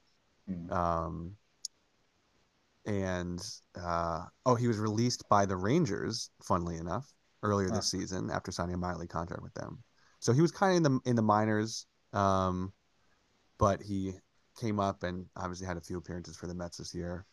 [0.49, 0.73] Hmm.
[0.73, 1.37] Um.
[2.87, 3.41] And
[3.81, 6.31] uh, oh, he was released by the Rangers.
[6.43, 7.13] Funnily enough,
[7.45, 7.77] earlier huh.
[7.77, 9.85] this season after signing a minor league contract with them.
[10.19, 11.87] So he was kind of in the in the minors.
[12.13, 12.73] Um,
[13.59, 14.15] but he
[14.61, 17.25] came up and obviously had a few appearances for the Mets this year.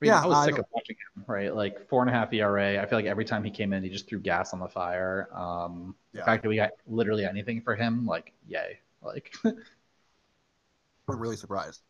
[0.00, 1.24] I mean, yeah, I was I sick of watching him.
[1.26, 2.80] Right, like four and a half ERA.
[2.80, 5.28] I feel like every time he came in, he just threw gas on the fire.
[5.32, 6.20] Um, yeah.
[6.20, 8.78] The fact that we got literally anything for him, like, yay!
[9.00, 9.56] Like, I'm
[11.08, 11.82] really surprised.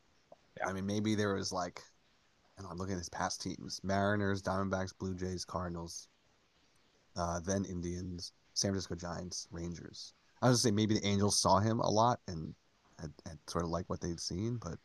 [0.59, 0.69] Yeah.
[0.69, 1.81] I mean, maybe there was like,
[2.59, 6.09] and I am looking at his past teams: Mariners, Diamondbacks, Blue Jays, Cardinals,
[7.17, 10.15] uh, then Indians, San Francisco Giants, Rangers.
[10.43, 12.55] I was gonna say maybe the Angels saw him a lot and
[13.03, 14.79] had, had sort of like what they'd seen, but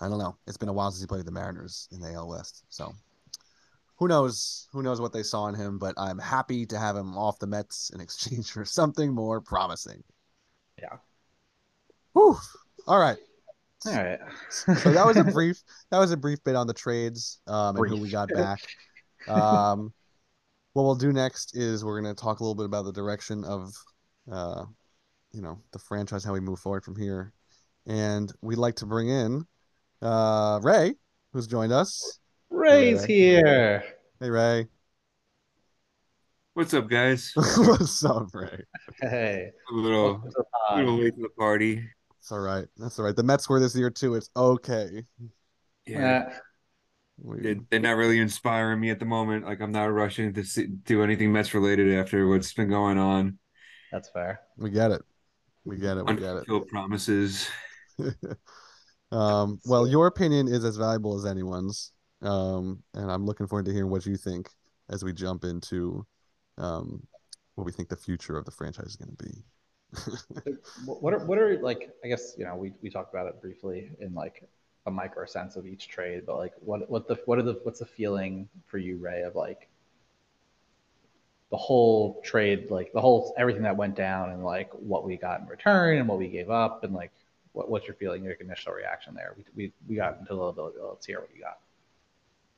[0.00, 0.36] I don't know.
[0.46, 2.94] It's been a while since he played the Mariners in the AL West, so
[3.98, 4.68] who knows?
[4.72, 5.78] Who knows what they saw in him?
[5.78, 10.02] But I'm happy to have him off the Mets in exchange for something more promising.
[10.80, 10.96] Yeah.
[12.12, 12.36] Whew.
[12.86, 13.18] All right.
[13.86, 14.18] All right.
[14.50, 15.62] so that was a brief.
[15.90, 18.60] That was a brief bit on the trades um, and who we got back.
[19.26, 19.92] Um,
[20.72, 23.44] what we'll do next is we're going to talk a little bit about the direction
[23.44, 23.72] of
[24.30, 24.64] uh,
[25.32, 27.32] you know the franchise how we move forward from here.
[27.86, 29.46] And we'd like to bring in
[30.02, 30.94] uh ray
[31.32, 32.18] who's joined us.
[32.50, 33.14] Ray's hey, ray.
[33.14, 33.84] here.
[34.20, 34.66] Hey ray.
[36.54, 37.32] What's up guys?
[37.34, 38.62] What's up ray?
[39.00, 39.50] Hey.
[39.70, 40.24] A little,
[40.70, 41.84] a little late to the party.
[42.18, 42.66] It's all right.
[42.76, 43.14] That's all right.
[43.14, 44.16] The mets were this year too.
[44.16, 45.04] It's okay.
[45.86, 46.32] Yeah.
[47.22, 47.60] We...
[47.70, 49.44] they're not really inspiring me at the moment.
[49.44, 53.38] Like i'm not rushing to see, do anything mets related after what's been going on.
[53.92, 54.40] That's fair.
[54.56, 55.02] We get it
[55.68, 56.06] we get it.
[56.06, 56.68] We get it.
[56.68, 57.48] promises.
[59.12, 63.72] um, well, your opinion is as valuable as anyone's, um, and I'm looking forward to
[63.72, 64.48] hearing what you think
[64.88, 66.06] as we jump into
[66.56, 67.06] um,
[67.54, 70.52] what we think the future of the franchise is going to be.
[70.84, 71.90] what are what are like?
[72.04, 74.48] I guess you know we we talked about it briefly in like
[74.86, 77.80] a micro sense of each trade, but like what what the what are the what's
[77.80, 79.68] the feeling for you, Ray, of like
[81.50, 85.40] the whole trade, like the whole everything that went down and like what we got
[85.40, 87.12] in return and what we gave up and like
[87.52, 89.34] what, what's your feeling, your initial reaction there?
[89.36, 90.82] We, we, we got into a little bit.
[90.82, 91.58] Let's hear what you got.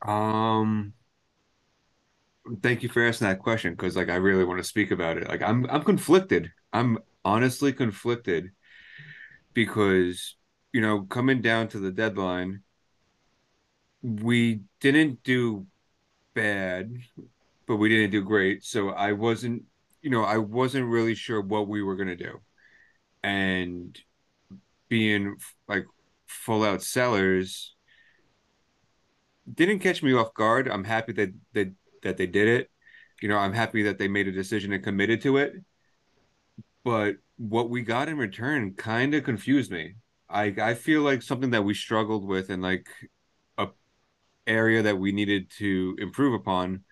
[0.09, 0.93] Um,
[2.63, 5.29] thank you for asking that question because like I really want to speak about it.
[5.29, 6.51] Like I'm I'm conflicted.
[6.73, 8.51] I'm honestly conflicted
[9.55, 10.37] because
[10.73, 12.63] you know coming down to the deadline,
[14.03, 15.67] we didn't do
[16.35, 16.93] bad
[17.71, 18.65] but we didn't do great.
[18.65, 19.63] So I wasn't,
[20.03, 22.41] you know, I wasn't really sure what we were gonna do,
[23.23, 23.97] and
[24.89, 25.37] being
[25.69, 25.87] like
[26.27, 27.75] full out sellers
[29.53, 30.69] didn't catch me off guard.
[30.69, 32.71] I'm happy that that that they did it.
[33.23, 35.55] you know, I'm happy that they made a decision and committed to it.
[36.85, 39.97] But what we got in return kind of confused me.
[40.29, 42.89] I I feel like something that we struggled with and like
[43.59, 43.69] a
[44.47, 46.85] area that we needed to improve upon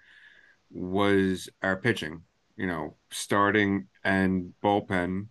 [0.71, 2.23] was our pitching.
[2.57, 5.29] You know, starting and bullpen,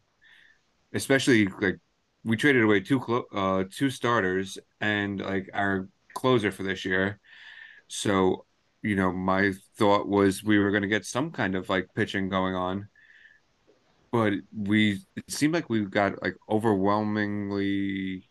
[0.94, 1.80] especially like
[2.24, 3.02] we traded away two
[3.34, 7.20] uh two starters and like our closer for this year.
[7.90, 8.46] So,
[8.82, 12.30] you know, my thought was we were going to get some kind of like pitching
[12.30, 12.88] going on.
[14.12, 18.24] But we it seemed like we got like overwhelmingly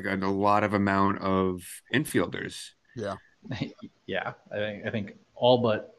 [0.00, 2.70] got a lot of amount of infielders.
[2.96, 3.16] Yeah.
[4.06, 5.96] yeah, I think I think all but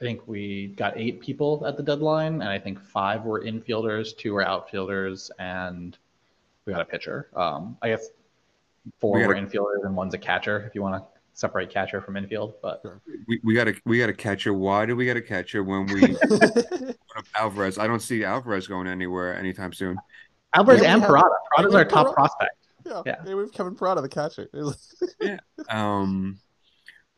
[0.00, 4.16] I think we got eight people at the deadline, and I think five were infielders,
[4.16, 5.96] two were outfielders, and
[6.64, 7.28] we got a pitcher.
[7.34, 8.08] Um, I guess
[9.00, 10.66] four we were a, infielders and one's a catcher.
[10.66, 12.82] If you want to separate catcher from infield, but
[13.26, 14.52] we, we got a we got a catcher.
[14.52, 16.16] Why do we get a catcher when we
[17.34, 17.78] Alvarez?
[17.78, 19.96] I don't see Alvarez going anywhere anytime soon.
[20.54, 21.34] Alvarez yeah, and Parada.
[21.56, 22.54] Parada's our top prospect.
[22.84, 23.16] Yeah, yeah.
[23.26, 24.48] yeah, we have Kevin Parada, the catcher.
[25.20, 25.38] yeah.
[25.68, 26.38] Um,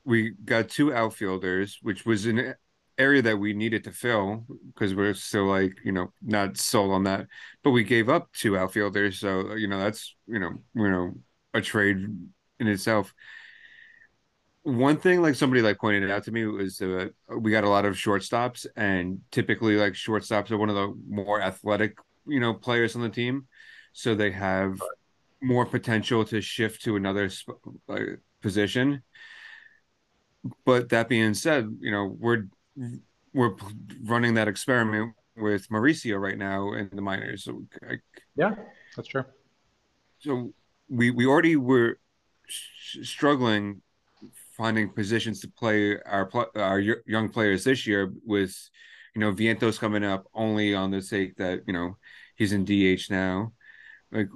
[0.08, 2.54] we got two outfielders, which was an
[2.96, 4.44] area that we needed to fill
[4.74, 7.26] because we're still like you know not sold on that.
[7.62, 11.12] But we gave up two outfielders, so you know that's you know you know
[11.52, 11.98] a trade
[12.58, 13.12] in itself.
[14.62, 17.68] One thing, like somebody like pointed it out to me, was uh, we got a
[17.68, 22.54] lot of shortstops, and typically like shortstops are one of the more athletic you know
[22.54, 23.46] players on the team,
[23.92, 24.80] so they have
[25.42, 27.30] more potential to shift to another
[27.90, 27.98] uh,
[28.40, 29.02] position
[30.64, 32.46] but that being said, you know, we're
[33.34, 33.54] we're
[34.04, 37.44] running that experiment with Mauricio right now in the minors.
[37.44, 37.62] So,
[38.36, 38.54] yeah,
[38.96, 39.24] that's true.
[40.20, 40.52] So
[40.88, 41.98] we we already were
[42.48, 43.82] struggling
[44.56, 48.70] finding positions to play our our young players this year with
[49.14, 51.96] you know Vientos coming up only on the sake that you know
[52.36, 53.52] he's in DH now.
[54.10, 54.28] Like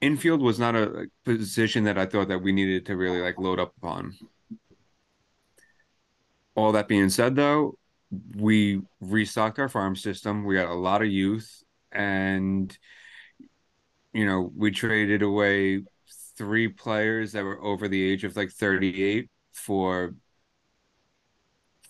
[0.00, 3.58] infield was not a position that I thought that we needed to really like load
[3.58, 4.14] up upon.
[6.56, 7.78] All that being said, though,
[8.36, 10.44] we restocked our farm system.
[10.44, 12.76] We got a lot of youth, and
[14.12, 15.84] you know, we traded away
[16.38, 20.14] three players that were over the age of like 38 for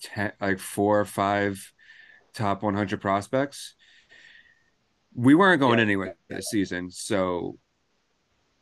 [0.02, 1.72] 10, like four or five
[2.34, 3.74] top 100 prospects.
[5.14, 5.84] We weren't going yeah.
[5.84, 7.58] anywhere this season, so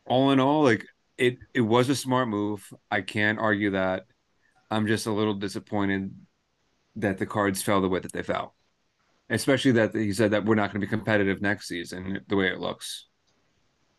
[0.05, 0.85] all in all, like
[1.17, 2.71] it, it was a smart move.
[2.91, 4.05] I can't argue that.
[4.71, 6.13] I'm just a little disappointed
[6.95, 8.55] that the cards fell the way that they fell,
[9.29, 12.47] especially that he said that we're not going to be competitive next season the way
[12.47, 13.07] it looks.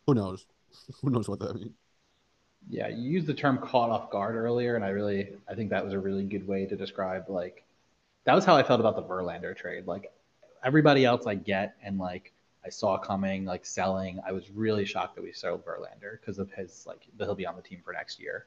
[0.05, 0.45] Who knows?
[1.01, 1.75] Who knows what that means?
[2.69, 5.83] Yeah, you used the term caught off guard earlier, and I really, I think that
[5.85, 7.63] was a really good way to describe like
[8.25, 9.87] that was how I felt about the Verlander trade.
[9.87, 10.11] Like
[10.63, 12.33] everybody else, I get, and like
[12.65, 14.19] I saw coming, like selling.
[14.27, 17.55] I was really shocked that we sold Verlander because of his like he'll be on
[17.55, 18.45] the team for next year.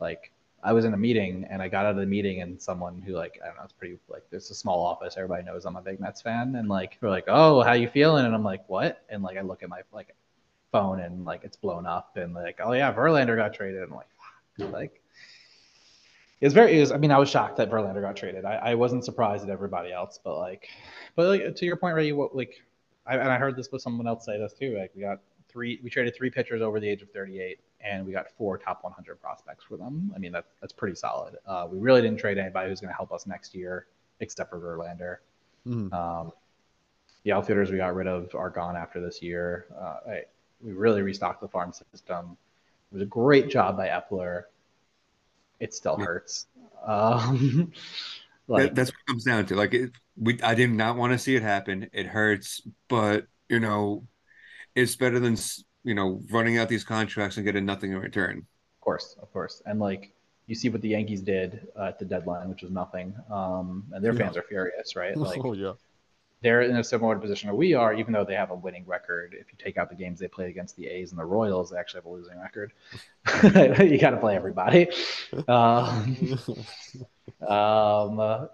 [0.00, 0.32] Like
[0.64, 3.14] I was in a meeting and I got out of the meeting and someone who
[3.14, 5.82] like I don't know it's pretty like there's a small office everybody knows I'm a
[5.82, 8.26] big Mets fan and like we're like oh how you feeling?
[8.26, 9.04] And I'm like what?
[9.08, 10.14] And like I look at my like
[10.70, 13.82] phone and like it's blown up and like oh yeah Verlander got traded.
[13.82, 15.02] And I'm like like
[16.40, 18.44] it was very it was I mean I was shocked that Verlander got traded.
[18.44, 20.68] I, I wasn't surprised at everybody else but like
[21.16, 22.62] but like to your point Ray what like
[23.04, 25.18] I, and I heard this with someone else say this too like we got
[25.52, 28.82] three we traded three pitchers over the age of 38 and we got four top
[28.84, 30.12] 100 prospects for them.
[30.14, 31.36] I mean, that, that's pretty solid.
[31.46, 33.86] Uh, we really didn't trade anybody who's going to help us next year,
[34.20, 35.16] except for Verlander.
[35.66, 35.92] Mm-hmm.
[35.92, 36.32] Um,
[37.24, 39.66] the outfielders we got rid of are gone after this year.
[39.76, 40.22] Uh, I,
[40.60, 42.36] we really restocked the farm system.
[42.90, 44.44] It was a great job by Eppler.
[45.60, 46.46] It still hurts.
[46.84, 47.72] Um,
[48.48, 49.56] like, that's what it comes down to.
[49.56, 51.88] Like, it, we, I did not want to see it happen.
[51.92, 54.04] It hurts, but you know,
[54.74, 55.36] it's better than
[55.84, 58.38] you know, running out these contracts and getting nothing in return.
[58.38, 60.12] Of course, of course, and like
[60.46, 64.04] you see what the Yankees did uh, at the deadline, which was nothing, um, and
[64.04, 64.18] their yeah.
[64.18, 65.16] fans are furious, right?
[65.16, 65.72] Like, oh yeah.
[66.42, 69.36] They're in a similar position that we are, even though they have a winning record.
[69.38, 71.78] If you take out the games they played against the A's and the Royals, they
[71.78, 72.72] actually have a losing record.
[73.88, 74.88] you got to play everybody.
[75.48, 76.16] Um,
[77.48, 78.48] um,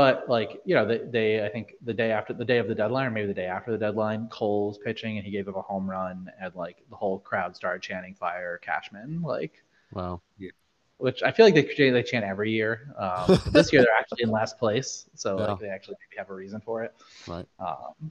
[0.00, 2.74] but like you know, they, they I think the day after the day of the
[2.74, 5.60] deadline, or maybe the day after the deadline, Cole's pitching and he gave up a
[5.60, 10.52] home run, and like the whole crowd started chanting "Fire Cashman!" Like, wow, yeah.
[10.96, 12.94] Which I feel like they they chant every year.
[12.98, 15.48] Um, this year they're actually in last place, so yeah.
[15.48, 16.94] like they actually maybe have a reason for it.
[17.28, 17.46] Right.
[17.58, 18.10] Um,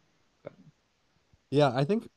[1.50, 2.08] yeah, I think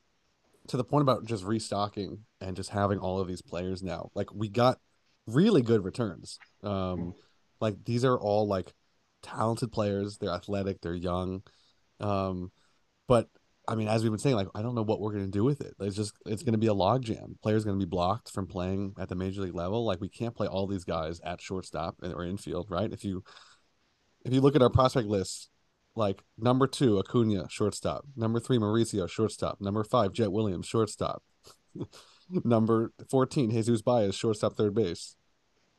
[0.67, 4.31] to the point about just restocking and just having all of these players now, like
[4.35, 4.77] we got
[5.25, 6.37] really good returns.
[6.61, 7.15] Um,
[7.63, 8.73] Like these are all like
[9.23, 10.17] talented players.
[10.17, 10.81] They're athletic.
[10.81, 11.41] They're young.
[11.99, 12.51] Um,
[13.07, 13.29] but
[13.67, 15.61] I mean, as we've been saying, like I don't know what we're gonna do with
[15.61, 15.73] it.
[15.79, 17.41] It's just it's gonna be a logjam.
[17.41, 19.85] Players gonna be blocked from playing at the major league level.
[19.85, 22.91] Like we can't play all these guys at shortstop or infield, right?
[22.91, 23.23] If you
[24.25, 25.49] if you look at our prospect list,
[25.95, 28.05] like number two, Acuna, shortstop.
[28.15, 29.61] Number three, Mauricio, shortstop.
[29.61, 31.23] Number five, Jett Williams, shortstop.
[32.29, 35.15] number 14, Jesus Baez, shortstop, third base.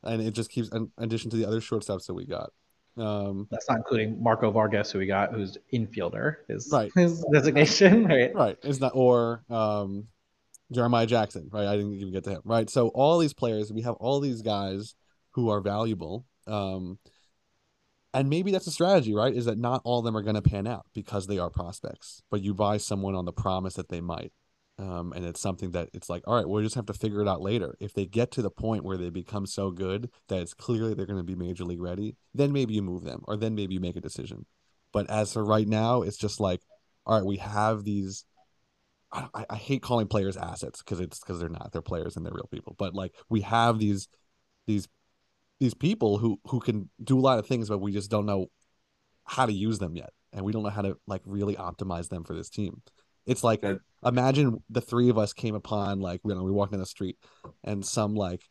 [0.03, 2.51] And it just keeps, in addition to the other shortstops that we got.
[2.97, 6.91] Um, That's not including Marco Vargas, who we got, who's infielder, his, Right.
[6.97, 8.35] his designation, right?
[8.35, 8.59] right.
[8.63, 10.07] It's not, or um,
[10.73, 11.67] Jeremiah Jackson, right?
[11.67, 12.69] I didn't even get to him, right?
[12.71, 14.95] So all these players, we have all these guys
[15.33, 16.25] who are valuable.
[16.47, 16.99] Um,
[18.13, 19.35] and maybe that's a strategy, right?
[19.35, 22.23] Is that not all of them are going to pan out because they are prospects,
[22.31, 24.33] but you buy someone on the promise that they might.
[24.77, 27.29] Um, and it's something that it's like, all right, we'll just have to figure it
[27.29, 27.77] out later.
[27.79, 31.07] If they get to the point where they become so good that it's clearly they're
[31.07, 33.81] going to be major league ready, then maybe you move them, or then maybe you
[33.81, 34.47] make a decision.
[34.93, 36.61] But as for right now, it's just like,
[37.07, 38.25] all right, we have these.
[39.13, 41.71] I, I hate calling players assets because it's because they're not.
[41.73, 42.75] They're players and they're real people.
[42.77, 44.09] But like we have these
[44.67, 44.89] these
[45.61, 48.47] these people who who can do a lot of things, but we just don't know
[49.25, 52.25] how to use them yet, and we don't know how to like really optimize them
[52.25, 52.83] for this team.
[53.27, 53.65] It's like
[54.05, 57.17] imagine the three of us came upon like you know we walked down the street
[57.63, 58.43] and some like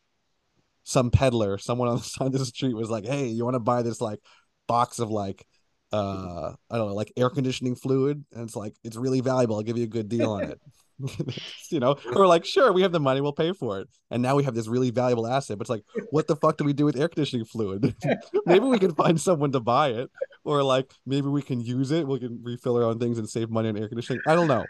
[0.84, 3.60] some peddler, someone on the side of the street was like, "Hey, you want to
[3.60, 4.20] buy this like
[4.66, 5.46] box of like
[5.92, 9.56] uh I don't know like air conditioning fluid?" And it's like it's really valuable.
[9.56, 10.60] I'll give you a good deal on it.
[11.70, 13.88] you know, or like, sure, we have the money, we'll pay for it.
[14.10, 15.58] And now we have this really valuable asset.
[15.58, 17.94] But it's like, what the fuck do we do with air conditioning fluid?
[18.46, 20.10] maybe we can find someone to buy it,
[20.44, 22.06] or like maybe we can use it.
[22.06, 24.22] We can refill our own things and save money on air conditioning.
[24.26, 24.64] I don't know.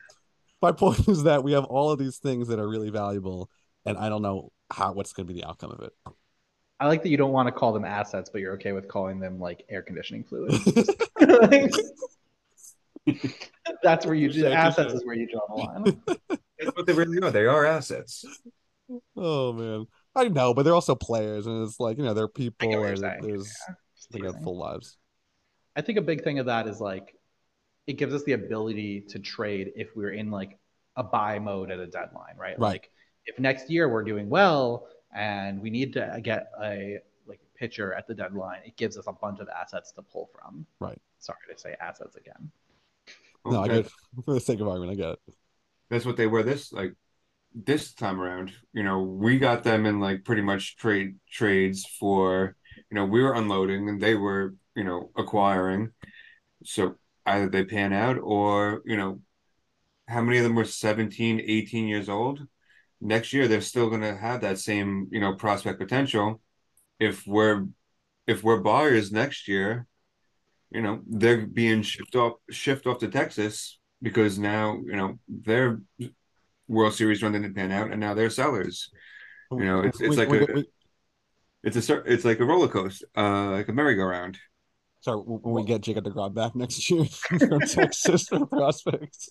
[0.62, 3.50] My point is that we have all of these things that are really valuable,
[3.84, 5.92] and I don't know how what's going to be the outcome of it.
[6.80, 9.20] I like that you don't want to call them assets, but you're okay with calling
[9.20, 10.52] them like air conditioning fluid.
[13.08, 13.50] Just-
[13.82, 14.52] That's where you Touche, touche.
[14.54, 16.02] assets is where you draw the line.
[16.58, 17.30] That's what they really are.
[17.30, 18.24] They are assets.
[19.16, 22.84] Oh man, I know, but they're also players, and it's like you know they're people,
[22.84, 23.20] and saying.
[23.22, 23.52] there's
[23.96, 24.98] Just they have full lives.
[25.76, 27.16] I think a big thing of that is like
[27.86, 30.58] it gives us the ability to trade if we're in like
[30.96, 32.58] a buy mode at a deadline, right?
[32.58, 32.72] Right.
[32.72, 32.90] Like
[33.26, 38.06] if next year we're doing well and we need to get a like pitcher at
[38.06, 40.66] the deadline, it gives us a bunch of assets to pull from.
[40.80, 40.98] Right.
[41.18, 42.50] Sorry to say assets again.
[43.48, 43.68] No, I Okay.
[43.68, 43.87] get
[44.24, 45.35] for the sake of argument, I get it.
[45.90, 46.94] That's what they were this like
[47.54, 48.52] this time around.
[48.72, 52.57] You know, we got them in like pretty much trade trades for,
[52.90, 55.92] you know, we were unloading and they were, you know, acquiring.
[56.64, 59.20] So either they pan out or, you know,
[60.09, 62.40] how many of them were 17, 18 years old?
[63.00, 66.42] Next year they're still going to have that same, you know, prospect potential.
[67.00, 67.66] If we're
[68.26, 69.87] if we're buyers next year,
[70.74, 75.80] you know, they're being shipped off shipped off to Texas because now, you know, their
[76.68, 78.90] World Series run didn't pan out and now they're sellers.
[79.52, 80.70] You know, it's- it's We- like we- a- we-
[81.62, 84.37] It's a it's like a roller coaster, uh like a merry-go-round.
[85.00, 87.04] sorry when we get Jacob Degrom back next year
[87.48, 89.30] from Texas for prospects.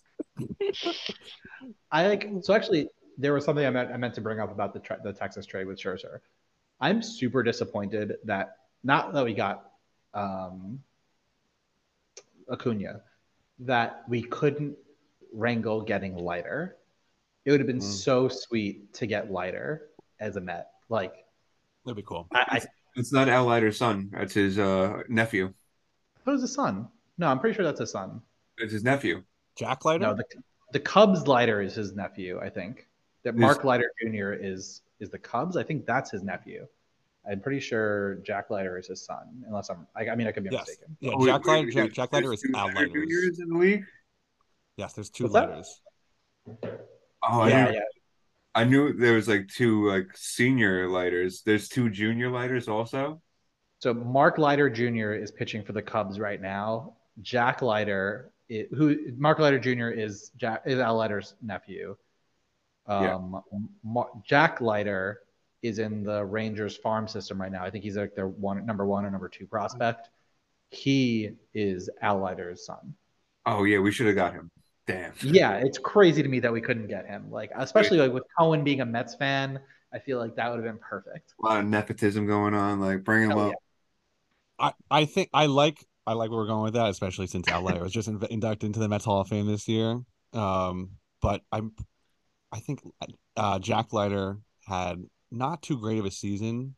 [1.91, 4.73] I like so actually there was something I meant I meant to bring up about
[4.73, 6.19] the tra- the Texas trade with Scherzer.
[6.79, 9.69] I'm super disappointed that not that we got
[10.13, 10.79] um,
[12.51, 13.01] Acuna,
[13.59, 14.75] that we couldn't
[15.33, 16.77] wrangle getting Leiter.
[17.45, 17.83] It would have been Mm.
[17.83, 20.71] so sweet to get Leiter as a Met.
[20.89, 21.13] Like
[21.85, 22.27] That'd be cool.
[22.33, 22.61] I, I
[22.95, 25.53] It's not Al Leiter's son, that's his uh nephew.
[26.23, 26.87] thought it was his son.
[27.17, 28.21] No, I'm pretty sure that's his son.
[28.57, 29.23] It's his nephew.
[29.57, 30.03] Jack Leiter.
[30.05, 30.25] No, the
[30.71, 32.39] the Cubs Leiter is his nephew.
[32.41, 32.87] I think
[33.23, 34.33] that Mark Leiter Jr.
[34.33, 35.57] is is the Cubs.
[35.57, 36.65] I think that's his nephew.
[37.29, 39.87] I'm pretty sure Jack Leiter is his son, unless I'm.
[39.95, 40.67] I, I mean, I could be Yes.
[40.67, 40.97] mistaken.
[40.99, 41.71] Yeah, Oh, Jack wait, Leiter.
[41.71, 42.93] Jack, Jack Leiter is two Al Leiter Leiter's.
[42.93, 43.85] juniors in the league.
[44.77, 45.49] Yes, there's two What's that?
[45.49, 45.81] Leiters.
[47.25, 47.79] Oh, I yeah, knew, yeah.
[48.55, 51.41] I knew there was like two like senior Leiters.
[51.45, 53.21] There's two junior Leiters also.
[53.79, 55.13] So Mark Leiter Jr.
[55.13, 56.95] is pitching for the Cubs right now.
[57.21, 59.89] Jack Leiter, i- who Mark Leiter Jr.
[59.89, 61.95] is Jack is Al Leiter's nephew.
[62.89, 63.15] Yeah.
[63.15, 63.41] Um,
[63.83, 65.21] Mar- Jack Leiter
[65.63, 67.63] is in the Rangers farm system right now.
[67.63, 70.09] I think he's like their one number one or number two prospect.
[70.69, 72.93] He is Al Leiter's son.
[73.45, 74.51] Oh yeah, we should have got him.
[74.85, 75.13] Damn.
[75.21, 77.31] Yeah, it's crazy to me that we couldn't get him.
[77.31, 79.59] Like, especially like with Cohen being a Mets fan,
[79.93, 81.33] I feel like that would have been perfect.
[81.41, 82.81] A lot of nepotism going on.
[82.81, 83.53] Like bring him Hell up.
[84.59, 84.65] yeah.
[84.67, 87.63] I, I think I like I like where we're going with that, especially since Al
[87.63, 90.01] was just in, inducted into the Mets Hall of Fame this year.
[90.33, 90.91] Um,
[91.21, 91.71] but I'm
[92.51, 92.81] I think
[93.37, 94.37] uh, Jack Leiter
[94.67, 95.03] had
[95.33, 96.75] not too great of a season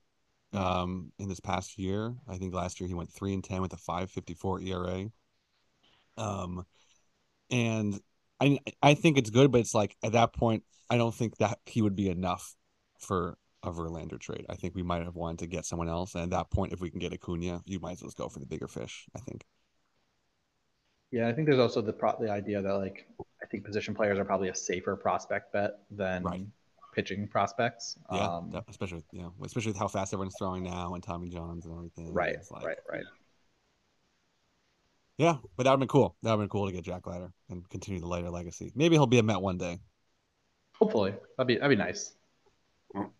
[0.53, 2.15] um, in this past year.
[2.27, 5.07] I think last year he went three and ten with a five fifty four ERA.
[6.17, 6.65] Um,
[7.51, 7.99] and
[8.39, 11.59] I I think it's good, but it's like at that point, I don't think that
[11.65, 12.55] he would be enough
[12.99, 14.45] for a Verlander trade.
[14.49, 16.79] I think we might have wanted to get someone else, and at that point, if
[16.79, 19.05] we can get Acuna, you might as well go for the bigger fish.
[19.15, 19.45] I think.
[21.11, 23.07] Yeah, I think there's also the pro- the idea that like
[23.41, 26.47] I think position players are probably a safer prospect bet than Right.
[26.95, 27.97] Pitching prospects.
[28.11, 31.03] Yeah, Um, that- especially with, you know, especially with how fast everyone's throwing now and
[31.03, 32.13] Tommy Johns and everything.
[32.13, 33.03] right, like- right, right.
[35.17, 36.15] Yeah, but that would have been cool.
[36.23, 38.71] That would have been cool to get Jack Leiter and continue the Leiter legacy.
[38.75, 39.79] Maybe he'll be a Met one day.
[40.77, 42.15] Hopefully, that'd be that'd be nice.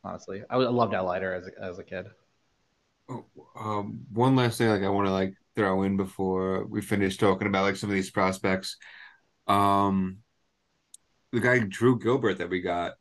[0.03, 2.07] Honestly, I, would, I loved Al Leiter as a, as a kid.
[3.09, 7.17] Oh, um, one last thing, like I want to like throw in before we finish
[7.17, 8.75] talking about like some of these prospects.
[9.47, 10.17] Um,
[11.31, 12.95] the guy Drew Gilbert that we got.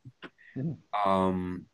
[1.05, 1.65] Um,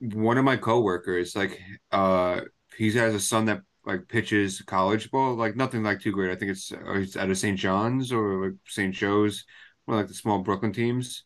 [0.00, 1.60] one of my coworkers, like,
[1.92, 2.40] uh,
[2.76, 6.30] he has a son that like pitches college ball, like nothing like too great.
[6.30, 7.58] I think it's he's out of St.
[7.58, 8.94] John's or like St.
[8.94, 9.44] Joe's,
[9.84, 11.24] one of like the small Brooklyn teams.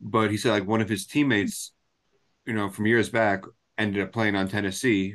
[0.00, 1.72] But he said like one of his teammates,
[2.46, 3.44] you know, from years back,
[3.78, 5.14] ended up playing on Tennessee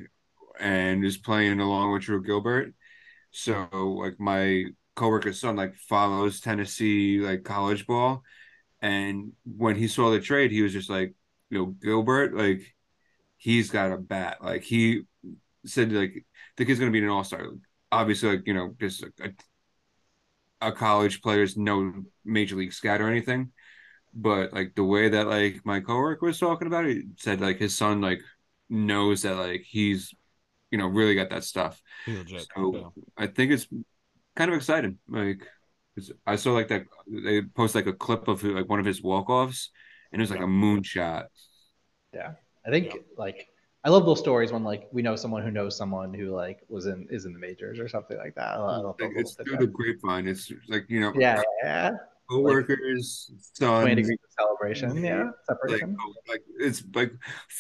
[0.60, 2.74] and is playing along with Drew Gilbert.
[3.32, 4.66] So like my
[4.96, 8.24] coworker's son like follows Tennessee like college ball.
[8.82, 11.14] And when he saw the trade, he was just like,
[11.50, 12.62] you know, Gilbert, like
[13.38, 14.38] he's got a bat.
[14.44, 15.04] Like he
[15.66, 16.26] said like
[16.58, 17.48] the kid's gonna be an all-star.
[17.92, 19.32] Obviously, like, you know, just a,
[20.62, 21.94] a college player's no
[22.26, 23.52] major league scout or anything.
[24.14, 27.76] But like the way that like my coworker was talking about it, said like his
[27.78, 28.22] son like
[28.70, 30.14] knows that like he's
[30.72, 31.82] you know really got that stuff.
[32.08, 32.48] Legit.
[32.56, 32.90] So Yeah.
[33.18, 33.68] I think it's
[34.36, 34.98] kind of exciting.
[35.08, 35.48] Like
[36.26, 39.70] I saw like that they post like a clip of like one of his walk-offs
[40.12, 40.46] and it was like Yeah.
[40.46, 41.26] a moonshot.
[42.14, 42.34] Yeah,
[42.66, 43.02] I think Yeah.
[43.18, 43.48] like
[43.84, 46.86] I love those stories when like we know someone who knows someone who like was
[46.88, 48.56] in is in the majors or something like that.
[48.56, 50.28] I love Like, it's little through the grapevine.
[50.28, 51.92] It's like you know, yeah, yeah.
[52.30, 53.32] coworkers,
[53.80, 54.90] Twenty sons, degrees of celebration.
[54.92, 55.06] Mm-hmm.
[55.06, 55.96] Yeah, like, separation.
[56.00, 57.12] oh, like it's like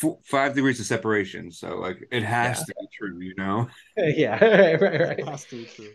[0.04, 1.52] f- five degrees of separation.
[1.52, 2.64] So like it has Yeah.
[2.66, 3.70] to be true, you know.
[3.98, 5.28] yeah, right, right, right.
[5.28, 5.94] Has to be true.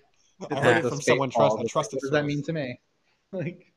[0.51, 2.53] It's I heard it from someone trust, a just trusted What does that mean to
[2.53, 2.81] me?
[3.35, 3.73] Like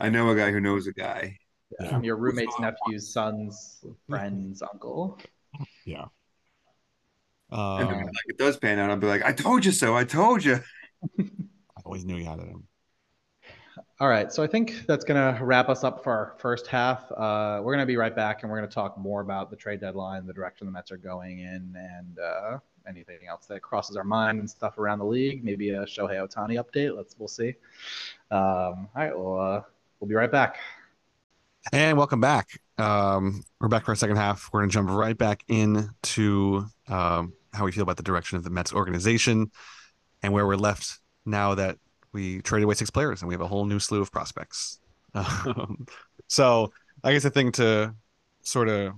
[0.00, 1.38] I know a guy who knows a guy.
[1.80, 1.96] Yeah.
[1.96, 5.20] I'm your roommate's nephew's son's friend's uncle.
[5.84, 6.06] Yeah.
[7.50, 9.96] And Uh, when, like it does pan out, I'll be like, I told you so.
[9.96, 10.58] I told you.
[11.18, 12.48] I always knew you had it.
[14.00, 17.10] All right, so I think that's gonna wrap us up for our first half.
[17.12, 20.26] Uh, we're gonna be right back, and we're gonna talk more about the trade deadline,
[20.26, 22.58] the direction the Mets are going in, and uh,
[22.88, 25.44] anything else that crosses our mind and stuff around the league.
[25.44, 26.96] Maybe a Shohei Ohtani update.
[26.96, 27.54] Let's we'll see.
[28.30, 29.62] Um, all right, well, uh,
[30.00, 30.56] we'll be right back.
[31.72, 32.60] And welcome back.
[32.78, 34.50] Um, we're back for our second half.
[34.52, 38.44] We're going to jump right back into um, how we feel about the direction of
[38.44, 39.50] the Mets organization
[40.22, 41.78] and where we're left now that
[42.12, 44.80] we traded away six players and we have a whole new slew of prospects.
[45.14, 45.86] Um,
[46.28, 46.72] so
[47.02, 47.94] I guess the thing to
[48.42, 48.92] sort of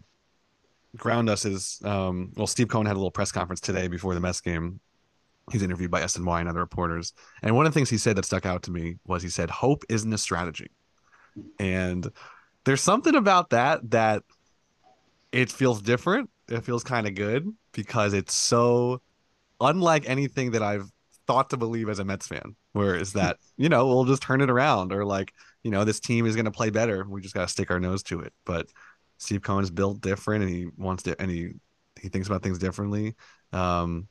[0.97, 4.20] ground us is um, well, Steve Cohen had a little press conference today before the
[4.20, 4.80] Mets game.
[5.51, 7.14] He's interviewed by SNY and other reporters.
[7.43, 9.51] And one of the things he said that stuck out to me was he said,
[9.51, 10.70] Hope isn't a strategy.
[11.59, 12.11] And
[12.64, 14.22] there's something about that that
[15.32, 16.30] it feels different.
[16.49, 19.01] It feels kind of good because it's so
[19.61, 20.91] unlike anything that I've
[21.26, 22.57] thought to believe as a Mets fan.
[22.72, 25.32] Where is that, you know, we'll just turn it around or like,
[25.62, 27.07] you know, this team is going to play better.
[27.09, 28.32] We just got to stick our nose to it.
[28.45, 28.68] But
[29.19, 31.53] Steve Cohen's built different and he wants to, and he,
[32.01, 33.14] he thinks about things differently.
[33.53, 34.09] Um,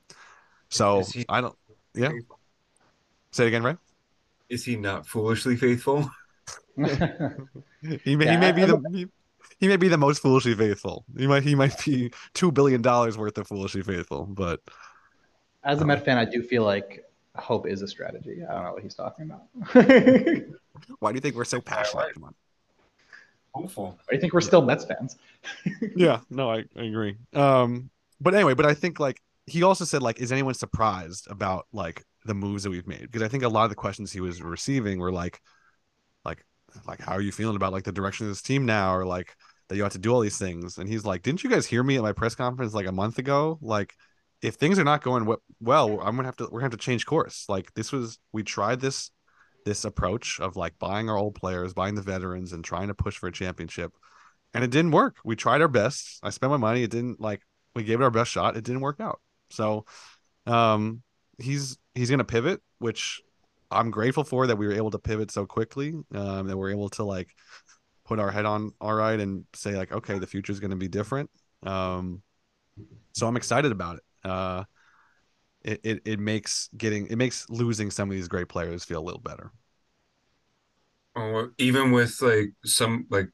[0.70, 1.56] so he- I don't,
[1.96, 2.12] yeah.
[3.32, 3.78] Say it again, right?
[4.50, 6.10] Is he not foolishly faithful?
[8.04, 9.08] He may, Yeah, he may be I- the he,
[9.60, 11.06] he may be the most foolishly faithful.
[11.18, 14.60] He might he might be two billion dollars worth of foolishly faithful, but
[15.64, 17.06] As a Met fan, I do feel like
[17.36, 18.42] hope is a strategy.
[18.48, 19.44] I don't know what he's talking about.
[19.74, 20.42] Why
[21.00, 22.14] why do you think we're so passionate?
[22.14, 22.36] Come on.
[23.54, 23.98] Hopeful.
[24.10, 25.18] do you think we're still Mets fans?
[25.96, 27.16] Yeah, no, I, I agree.
[27.34, 27.90] Um,
[28.20, 32.04] but anyway, but I think like he also said like, is anyone surprised about like
[32.26, 33.02] the moves that we've made?
[33.02, 35.40] Because I think a lot of the questions he was receiving were like,
[36.26, 36.44] like,
[36.88, 39.36] like how are you feeling about like the direction of this team now, or like
[39.70, 40.78] that you have to do all these things?
[40.78, 43.18] And he's like, didn't you guys hear me at my press conference like a month
[43.18, 43.58] ago?
[43.62, 43.96] Like,
[44.42, 45.26] if things are not going
[45.60, 47.46] well, I'm gonna have to we're gonna have to change course.
[47.50, 49.12] Like this was we tried this
[49.68, 53.18] this approach of like buying our old players, buying the veterans, and trying to push
[53.18, 53.94] for a championship
[54.54, 55.18] and it didn't work.
[55.24, 56.20] We tried our best.
[56.24, 56.84] I spent my money.
[56.84, 57.42] It didn't like
[57.76, 58.58] we gave it our best shot.
[58.58, 59.20] It didn't work out.
[59.52, 59.86] So
[60.46, 61.04] um
[61.40, 63.22] he's he's gonna pivot, which
[63.70, 65.94] I'm grateful for that we were able to pivot so quickly.
[66.16, 67.30] Um that we're able to like
[68.06, 70.88] put our head on all right and say like, okay, the future is gonna be
[70.88, 71.30] different.
[71.64, 72.24] Um
[73.14, 74.04] So I'm excited about it.
[74.24, 74.64] Uh,
[75.64, 79.04] it, it it makes getting it makes losing some of these great players feel a
[79.06, 79.52] little better.
[81.16, 83.30] Oh, or even with like some like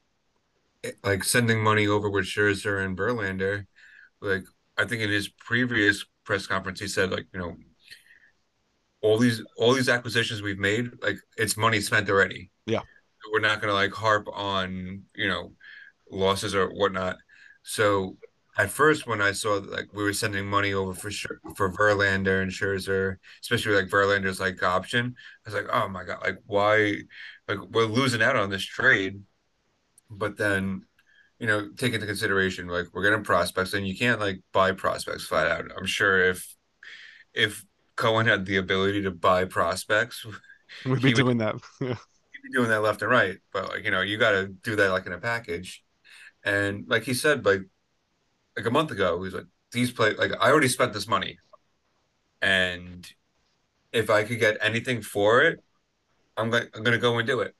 [0.84, 3.66] eh, like sending money over with Scherzer and Verlander,
[4.20, 4.44] like
[4.78, 7.56] I think in his previous press conference he said like you know
[9.02, 12.50] all these all these acquisitions we've made like it's money spent already.
[12.66, 12.82] Yeah,
[13.32, 15.52] we're not gonna like harp on you know
[16.10, 17.16] losses or whatnot.
[17.62, 18.16] So
[18.56, 22.42] at first when I saw like we were sending money over for sure for Verlander
[22.42, 26.98] and Scherzer, especially like Verlander's like option, I was like, oh my god, like why,
[27.48, 29.22] like we're losing out on this trade.
[30.08, 30.82] But then,
[31.40, 35.24] you know, take into consideration like we're getting prospects, and you can't like buy prospects
[35.24, 35.64] flat out.
[35.76, 36.54] I'm sure if
[37.32, 37.64] if
[37.96, 40.24] Cohen had the ability to buy prospects,
[40.86, 41.54] we'd be doing would, that.
[41.80, 43.38] he'd be doing that left and right.
[43.52, 45.82] But like you know, you got to do that like in a package.
[46.44, 47.62] And like he said, like
[48.56, 51.38] like a month ago, he was like, "These play like I already spent this money,
[52.42, 53.10] and
[53.92, 55.60] if I could get anything for it,
[56.36, 57.54] I'm going I'm gonna go and do it."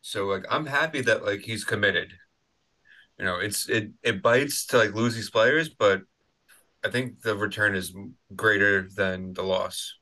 [0.00, 2.14] So like I'm happy that like he's committed.
[3.18, 6.02] You know, it's it it bites to like lose these players, but
[6.84, 7.94] I think the return is
[8.34, 9.94] greater than the loss.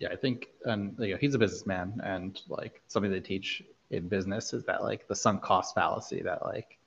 [0.00, 4.08] Yeah, I think, and you know, he's a businessman, and like something they teach in
[4.08, 6.79] business is that like the sunk cost fallacy that like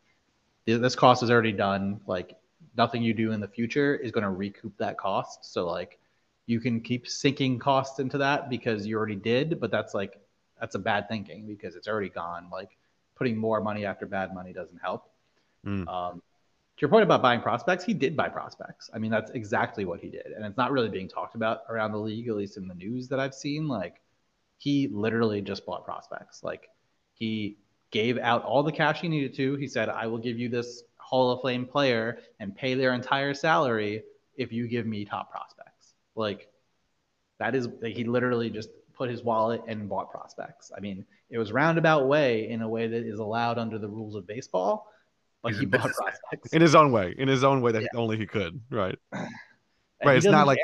[0.66, 2.00] this cost is already done.
[2.08, 2.38] Like
[2.78, 5.52] nothing you do in the future is going to recoup that cost.
[5.52, 6.00] So like
[6.46, 10.20] you can keep sinking costs into that because you already did, but that's like
[10.60, 12.48] that's a bad thinking because it's already gone.
[12.52, 12.78] Like
[13.16, 15.10] putting more money after bad money doesn't help.
[15.66, 15.88] Mm.
[15.88, 16.22] Um,
[16.76, 18.90] to your point about buying prospects, he did buy prospects.
[18.94, 21.92] I mean, that's exactly what he did, and it's not really being talked about around
[21.92, 23.68] the league, at least in the news that I've seen.
[23.68, 24.02] Like
[24.58, 26.44] he literally just bought prospects.
[26.44, 26.70] Like
[27.14, 27.58] he
[27.94, 29.56] gave out all the cash he needed to.
[29.56, 33.36] He said, I will give you this Hall of Fame player and pay their entire
[33.36, 34.04] salary
[34.36, 35.94] if you give me top prospects.
[36.16, 36.50] Like,
[37.40, 40.72] that is, like, he literally just put his wallet and bought prospects.
[40.76, 44.16] I mean, it was roundabout way in a way that is allowed under the rules
[44.16, 44.92] of baseball,
[45.44, 46.52] but He's he bought prospects.
[46.52, 47.90] In his own way, in his own way that yeah.
[47.96, 48.60] only he could.
[48.72, 48.98] Right.
[49.14, 50.18] right.
[50.18, 50.60] It's not like,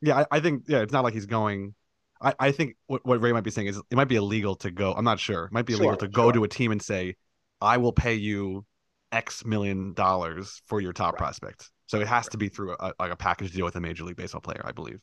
[0.00, 1.74] yeah, I, I think, yeah, it's not like he's going
[2.20, 4.70] I, I think what, what Ray might be saying is it might be illegal to
[4.70, 4.92] go.
[4.92, 5.46] I'm not sure.
[5.46, 6.32] It might be illegal sure, to go sure.
[6.32, 7.16] to a team and say,
[7.60, 8.64] I will pay you
[9.12, 11.18] X million dollars for your top right.
[11.18, 11.70] prospect.
[11.86, 12.32] So it has right.
[12.32, 14.72] to be through a, like a package deal with a major league baseball player, I
[14.72, 15.00] believe.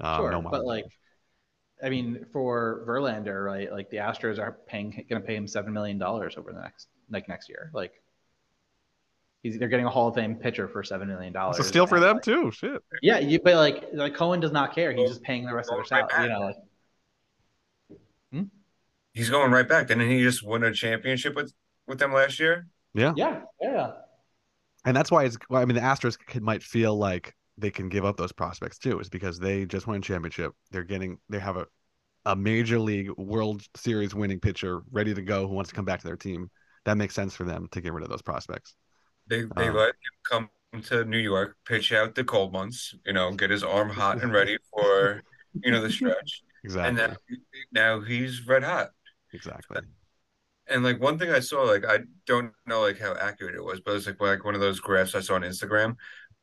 [0.00, 0.84] Uh, sure, no but like,
[1.82, 3.70] I mean, for Verlander, right?
[3.70, 6.88] Like the Astros are paying, going to pay him seven million dollars over the next,
[7.10, 7.70] like next year.
[7.74, 7.92] Like
[9.42, 11.58] He's, they're getting a Hall of Fame pitcher for seven million dollars.
[11.58, 12.50] It's a steal for them like, too.
[12.50, 12.82] Shit.
[13.02, 14.92] Yeah, you, but like like Cohen does not care.
[14.92, 16.24] He's just paying the rest of their salary.
[16.24, 16.56] You know, like,
[18.32, 18.42] hmm?
[19.14, 19.88] he's going right back.
[19.88, 21.52] Didn't he just win a championship with
[21.86, 22.66] with them last year?
[22.94, 23.12] Yeah.
[23.16, 23.42] Yeah.
[23.60, 23.92] Yeah.
[24.84, 25.38] And that's why it's.
[25.50, 28.98] I mean, the Astros could, might feel like they can give up those prospects too,
[28.98, 30.52] is because they just won a championship.
[30.72, 31.18] They're getting.
[31.28, 31.66] They have a
[32.24, 36.00] a major league World Series winning pitcher ready to go who wants to come back
[36.00, 36.50] to their team.
[36.84, 38.74] That makes sense for them to get rid of those prospects.
[39.28, 39.94] They they um, let him
[40.28, 40.50] come
[40.84, 44.32] to New York, pitch out the cold months, you know, get his arm hot and
[44.32, 45.22] ready for
[45.62, 46.42] you know the stretch.
[46.64, 46.88] Exactly.
[46.88, 47.16] And now,
[47.70, 48.90] now he's red hot.
[49.32, 49.80] Exactly.
[50.66, 53.80] And like one thing I saw, like I don't know like how accurate it was,
[53.80, 55.94] but it's like like one of those graphs I saw on Instagram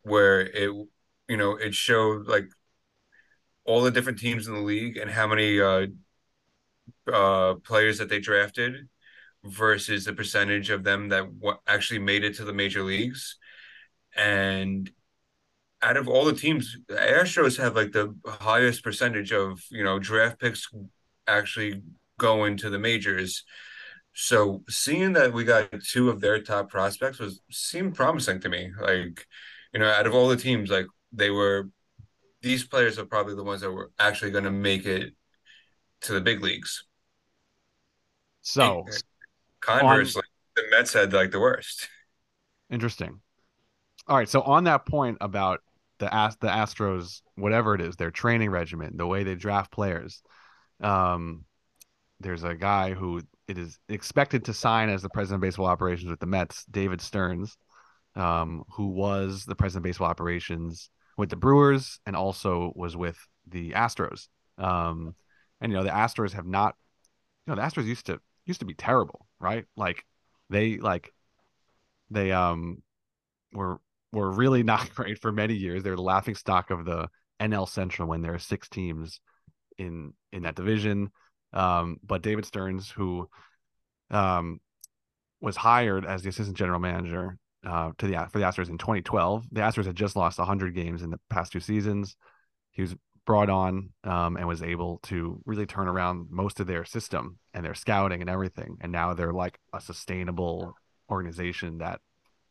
[0.04, 0.72] where it
[1.28, 2.50] you know it showed like
[3.66, 5.88] all the different teams in the league and how many uh
[7.12, 8.88] uh players that they drafted
[9.46, 13.38] versus the percentage of them that w- actually made it to the major leagues.
[14.16, 14.90] And
[15.82, 20.00] out of all the teams, the Astros have like the highest percentage of, you know,
[20.00, 20.68] draft picks
[21.28, 21.82] actually
[22.18, 23.44] going to the majors.
[24.14, 28.72] So seeing that we got two of their top prospects was seemed promising to me.
[28.80, 29.28] Like,
[29.74, 31.70] you know, out of all the teams, like they were
[32.42, 35.14] these players are probably the ones that were actually going to make it
[36.02, 36.86] to the big leagues.
[38.42, 38.86] So
[39.66, 40.64] Conversely, on...
[40.64, 41.90] the Mets had like the worst.
[42.70, 43.20] Interesting.
[44.08, 45.62] All right, so on that point about
[45.98, 50.22] the Ast- the Astros, whatever it is, their training regimen, the way they draft players,
[50.82, 51.46] um,
[52.20, 56.10] there's a guy who it is expected to sign as the president of baseball operations
[56.10, 57.58] with the Mets, David Stearns,
[58.16, 63.18] um, who was the president of baseball operations with the Brewers and also was with
[63.48, 64.28] the Astros.
[64.58, 65.16] Um,
[65.62, 66.76] and you know the Astros have not,
[67.46, 69.66] you know, the Astros used to used to be terrible right?
[69.76, 70.06] Like
[70.50, 71.14] they like
[72.10, 72.82] they um
[73.54, 73.80] were
[74.12, 75.84] were really not great for many years.
[75.84, 77.10] They're the laughing stock of the
[77.40, 79.20] NL Central when there are six teams
[79.78, 81.12] in in that division.
[81.54, 83.30] Um, but David Stearns, who
[84.12, 84.60] um
[85.42, 89.46] was hired as the assistant general manager, uh, to the for the Astros in 2012.
[89.52, 92.16] The Astros had just lost 100 games in the past two seasons.
[92.72, 96.86] He was brought on um, and was able to really turn around most of their
[96.86, 98.78] system and their scouting and everything.
[98.82, 100.76] And now they're like a sustainable
[101.10, 102.02] organization that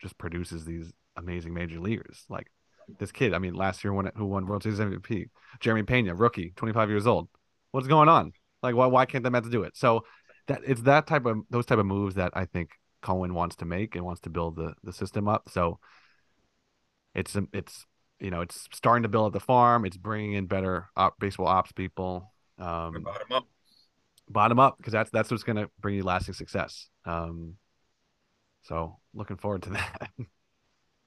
[0.01, 2.25] just produces these amazing major leaguers.
[2.29, 2.51] Like
[2.99, 6.53] this kid, I mean, last year won who won World Series MVP, Jeremy Pena, rookie,
[6.57, 7.29] 25 years old.
[7.71, 8.33] What's going on?
[8.63, 9.77] Like, why why can't the Mets do it?
[9.77, 10.05] So
[10.49, 12.71] that it's that type of those type of moves that I think
[13.03, 15.49] Cohen wants to make and wants to build the the system up.
[15.51, 15.79] So
[17.15, 17.87] it's it's
[18.21, 19.85] you know it's starting to build up the farm.
[19.85, 22.33] It's bringing in better op, baseball ops people.
[22.59, 23.47] Um, bottom up,
[24.29, 26.89] bottom up, because that's that's what's going to bring you lasting success.
[27.05, 27.57] Um,
[28.63, 30.11] so looking forward to that.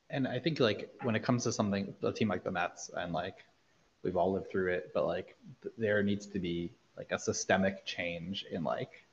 [0.10, 3.14] and I think like when it comes to something, a team like the Mets, and
[3.14, 3.46] like
[4.04, 7.86] we've all lived through it, but like th- there needs to be like a systemic
[7.86, 9.06] change in like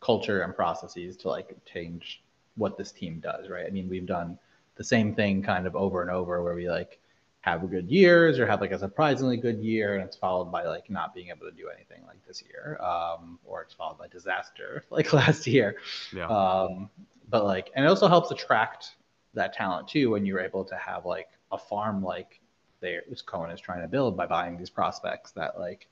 [0.00, 2.22] culture and processes to like change
[2.56, 3.66] what this team does, right?
[3.66, 4.38] I mean, we've done
[4.76, 6.98] the same thing kind of over and over where we like
[7.46, 10.90] have good years or have like a surprisingly good year and it's followed by like
[10.90, 14.84] not being able to do anything like this year um, or it's followed by disaster
[14.90, 15.76] like last year.
[16.12, 16.26] Yeah.
[16.26, 16.90] um,
[17.30, 18.96] but like and it also helps attract
[19.34, 22.40] that talent too when you're able to have like a farm like
[22.80, 25.86] there cohen is trying to build by buying these prospects that like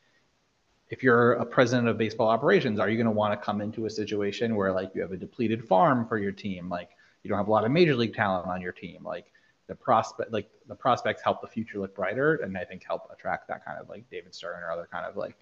[0.90, 3.86] if you're a president of baseball operations, are you going to want to come into
[3.86, 6.90] a situation where like you have a depleted farm for your team, like
[7.22, 9.32] you don't have a lot of major league talent on your team, like
[9.66, 13.48] the prospect, like the prospects help the future look brighter, and I think help attract
[13.48, 15.36] that kind of like David Stearns or other kind of like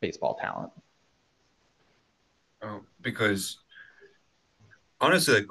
[0.00, 0.72] baseball talent.
[2.62, 3.58] Oh, because
[5.00, 5.46] honestly, like,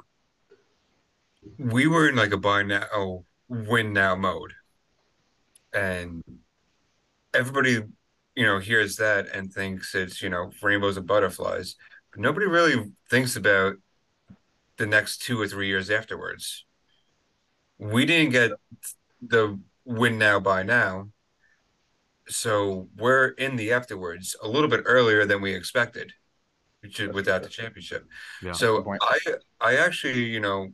[1.58, 4.52] we were in like a buy now, oh, win now mode,
[5.72, 6.22] and
[7.32, 7.82] everybody
[8.34, 11.76] you know, hears that and thinks it's, you know, rainbows and butterflies.
[12.10, 13.74] But nobody really thinks about
[14.76, 16.64] the next two or three years afterwards.
[17.84, 18.52] We didn't get
[19.20, 21.08] the win now by now.
[22.28, 26.12] So we're in the afterwards a little bit earlier than we expected,
[26.80, 28.06] which without the championship.
[28.42, 28.52] Yeah.
[28.52, 29.18] So I
[29.60, 30.70] I actually, you know,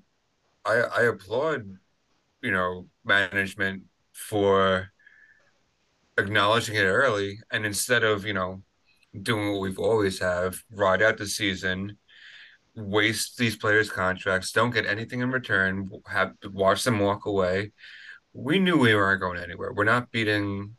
[0.65, 1.77] I I applaud,
[2.43, 3.83] you know, management
[4.13, 4.93] for
[6.17, 8.63] acknowledging it early and instead of you know
[9.23, 11.97] doing what we've always have ride out the season
[12.81, 17.73] waste these players contracts don't get anything in return have watch them walk away
[18.33, 20.75] we knew we weren't going anywhere we're not beating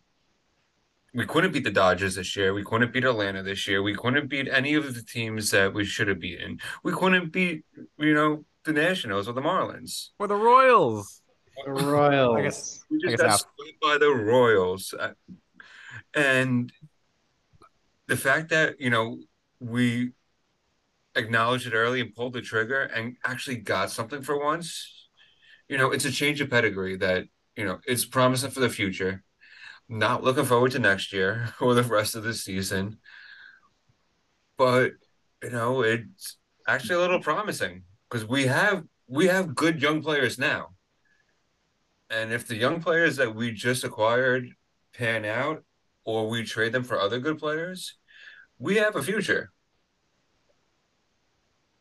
[1.13, 2.53] we couldn't beat the Dodgers this year.
[2.53, 3.83] We couldn't beat Atlanta this year.
[3.83, 6.59] We couldn't beat any of the teams that we should have beaten.
[6.83, 7.65] We couldn't beat,
[7.97, 11.21] you know, the Nationals or the Marlins or the Royals.
[11.65, 12.37] The Royals.
[12.39, 15.13] I guess we just got split by the Royals, uh,
[16.13, 16.71] and
[18.07, 19.19] the fact that you know
[19.59, 20.11] we
[21.15, 25.09] acknowledged it early and pulled the trigger and actually got something for once.
[25.67, 29.23] You know, it's a change of pedigree that you know it's promising for the future.
[29.89, 32.97] Not looking forward to next year or the rest of the season,
[34.57, 34.91] but
[35.43, 36.37] you know it's
[36.67, 40.69] actually a little promising because we have we have good young players now
[42.11, 44.49] and if the young players that we just acquired
[44.93, 45.63] pan out
[46.03, 47.95] or we trade them for other good players,
[48.59, 49.51] we have a future.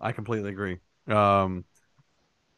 [0.01, 0.79] I completely agree.
[1.07, 1.65] Um,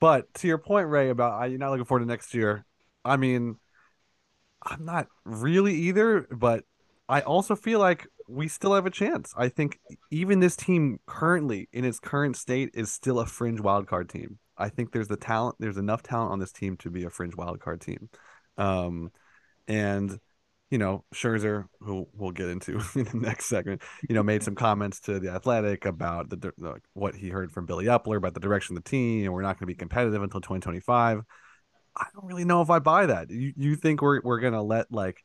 [0.00, 2.64] but to your point, Ray, about you're not looking forward to next year.
[3.04, 3.56] I mean,
[4.64, 6.64] I'm not really either, but
[7.08, 9.34] I also feel like we still have a chance.
[9.36, 9.80] I think
[10.10, 14.38] even this team currently in its current state is still a fringe wildcard team.
[14.56, 15.56] I think there's the talent.
[15.58, 18.08] There's enough talent on this team to be a fringe wildcard team.
[18.56, 19.10] Um,
[19.66, 20.18] and
[20.72, 24.54] you know, Scherzer, who we'll get into in the next segment, you know, made some
[24.54, 28.40] comments to the Athletic about the, the what he heard from Billy Eppler about the
[28.40, 31.20] direction of the team, and we're not going to be competitive until 2025.
[31.94, 33.28] I don't really know if I buy that.
[33.28, 35.22] You you think we're we're going to let like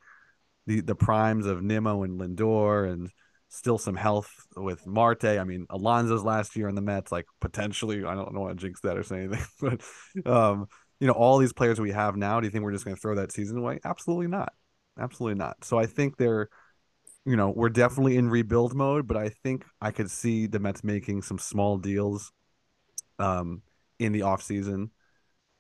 [0.66, 3.10] the the primes of Nimmo and Lindor and
[3.48, 5.24] still some health with Marte.
[5.24, 8.82] I mean, Alonso's last year in the Mets, like potentially, I don't know what jinx
[8.82, 10.68] that or say anything, but um,
[11.00, 13.02] you know, all these players we have now, do you think we're just going to
[13.02, 13.80] throw that season away?
[13.86, 14.52] Absolutely not.
[15.00, 15.64] Absolutely not.
[15.64, 16.50] So I think they're,
[17.26, 20.84] you know, we're definitely in rebuild mode, but I think I could see the Mets
[20.84, 22.32] making some small deals
[23.20, 23.64] um,
[24.00, 24.92] in the off season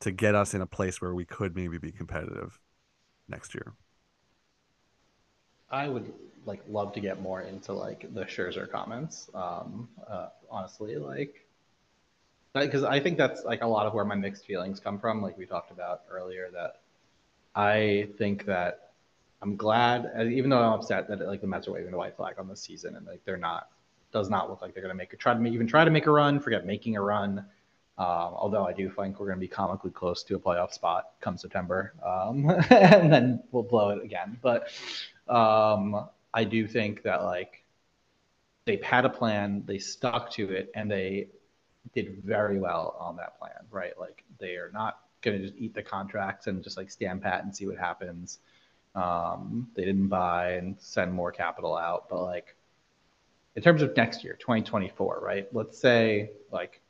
[0.01, 2.59] to get us in a place where we could maybe be competitive
[3.29, 3.73] next year.
[5.69, 6.13] I would
[6.45, 9.29] like love to get more into like the Scherzer comments.
[9.33, 11.45] Um, uh, honestly, like
[12.53, 15.21] because I think that's like a lot of where my mixed feelings come from.
[15.21, 16.81] Like we talked about earlier, that
[17.55, 18.86] I think that
[19.41, 22.35] I'm glad, even though I'm upset that like the Mets are waving the white flag
[22.39, 23.69] on this season and like they're not,
[24.11, 26.07] does not look like they're going to make a try to even try to make
[26.07, 26.39] a run.
[26.39, 27.45] Forget making a run.
[27.99, 31.11] Um, although I do think we're going to be comically close to a playoff spot
[31.19, 34.37] come September, um, and then we'll blow it again.
[34.41, 34.69] But
[35.27, 37.63] um, I do think that like
[38.65, 41.29] they had a plan, they stuck to it, and they
[41.93, 43.65] did very well on that plan.
[43.71, 47.23] Right, like they are not going to just eat the contracts and just like stand
[47.23, 48.39] pat and see what happens.
[48.97, 52.55] Um, they didn't buy and send more capital out, but like
[53.55, 55.47] in terms of next year, 2024, right?
[55.53, 56.81] Let's say like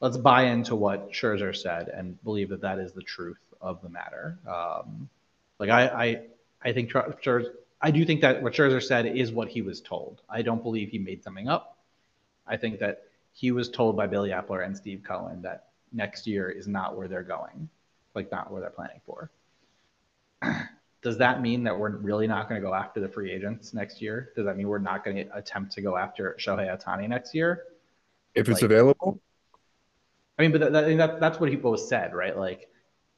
[0.00, 3.88] let's buy into what Scherzer said and believe that that is the truth of the
[3.88, 4.38] matter.
[4.48, 5.08] Um,
[5.58, 6.22] like I, I,
[6.62, 10.22] I think Scherzer, I do think that what Scherzer said is what he was told.
[10.28, 11.78] I don't believe he made something up.
[12.46, 16.50] I think that he was told by Billy Eppler and Steve Cohen that next year
[16.50, 17.68] is not where they're going,
[18.14, 19.30] like not where they're planning for.
[21.02, 24.02] Does that mean that we're really not going to go after the free agents next
[24.02, 24.32] year?
[24.36, 27.64] Does that mean we're not going to attempt to go after Shohei Ohtani next year?
[28.34, 29.18] If it's like, available?
[30.38, 32.36] I mean, but that, that, that's what he was said, right?
[32.36, 32.68] Like,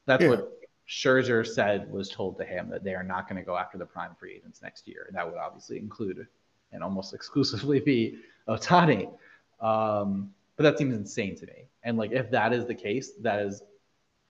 [0.05, 0.29] that's yeah.
[0.29, 0.53] what
[0.87, 3.85] Scherzer said was told to him that they are not going to go after the
[3.85, 5.05] prime free agents next year.
[5.07, 6.25] And that would obviously include
[6.71, 8.17] and almost exclusively be
[8.47, 9.11] Ohtani.
[9.59, 11.67] Um, but that seems insane to me.
[11.83, 13.63] And like, if that is the case, that is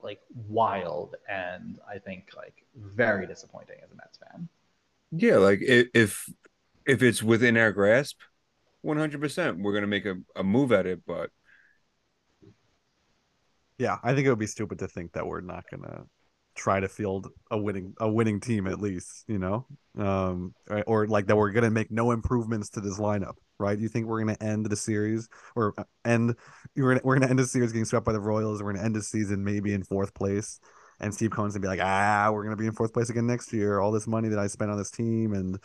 [0.04, 4.48] like wild and I think like very disappointing as a Mets fan.
[5.12, 6.30] Yeah, like if
[6.86, 8.20] if it's within our grasp,
[8.82, 11.02] one hundred percent, we're gonna make a, a move at it.
[11.06, 11.30] But
[13.78, 16.06] yeah, I think it would be stupid to think that we're not gonna
[16.56, 19.66] try to field a winning a winning team at least, you know,
[19.98, 20.54] um,
[20.88, 23.78] or like that we're gonna make no improvements to this lineup, right?
[23.78, 26.36] You think we're gonna end the series or uh, end
[26.76, 28.62] we're gonna, we're gonna end the series getting swept by the Royals?
[28.62, 30.60] We're gonna end the season maybe in fourth place,
[31.00, 33.52] and Steve Cohen's gonna be like, ah, we're gonna be in fourth place again next
[33.54, 33.80] year.
[33.80, 35.60] All this money that I spent on this team and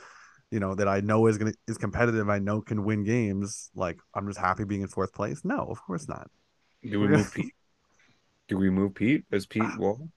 [0.51, 2.29] you know that I know is gonna is competitive.
[2.29, 3.71] I know can win games.
[3.75, 5.45] Like I'm just happy being in fourth place.
[5.45, 6.31] No, of course not.
[6.83, 7.55] Do we move Pete?
[8.49, 9.77] Do we move Pete as Pete ah.
[9.79, 10.09] Wall?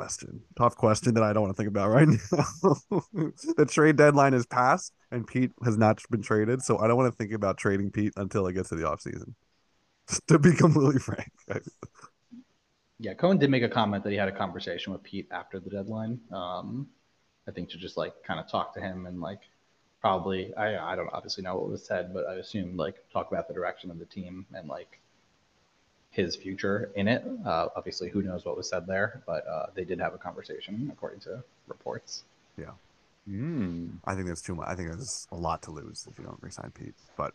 [0.00, 0.40] Question.
[0.56, 2.44] Tough question that I don't want to think about right now.
[3.56, 6.62] the trade deadline is passed and Pete has not been traded.
[6.62, 9.34] So I don't want to think about trading Pete until it gets to the offseason.
[10.28, 11.30] to be completely frank.
[12.98, 15.68] yeah, Cohen did make a comment that he had a conversation with Pete after the
[15.68, 16.18] deadline.
[16.32, 16.88] Um,
[17.46, 19.40] I think to just like kind of talk to him and like
[20.00, 23.48] probably I I don't obviously know what was said, but I assume like talk about
[23.48, 24.99] the direction of the team and like
[26.10, 27.24] his future in it.
[27.46, 30.90] Uh, obviously, who knows what was said there, but uh, they did have a conversation
[30.92, 32.24] according to reports.
[32.56, 32.72] Yeah.
[33.28, 33.92] Mm.
[34.04, 34.68] I think there's too much.
[34.68, 36.94] I think there's a lot to lose if you don't resign Pete.
[37.16, 37.32] But,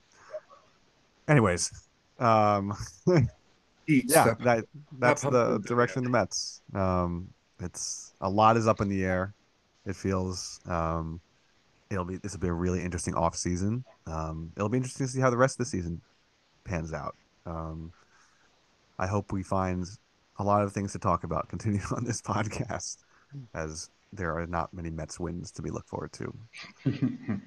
[1.27, 1.71] anyways,
[2.19, 2.73] um,
[3.87, 4.65] yeah, that
[4.99, 6.61] that's the direction of the Mets.
[6.73, 9.33] Um, it's a lot is up in the air.
[9.85, 11.21] It feels um,
[11.89, 13.85] it'll be this will be a really interesting off season.
[14.07, 16.01] Um, it'll be interesting to see how the rest of the season
[16.63, 17.15] pans out.
[17.45, 17.93] Um,
[18.97, 19.85] I hope we find
[20.37, 22.97] a lot of things to talk about continuing on this podcast,
[23.53, 26.33] as there are not many Mets wins to be looked forward to.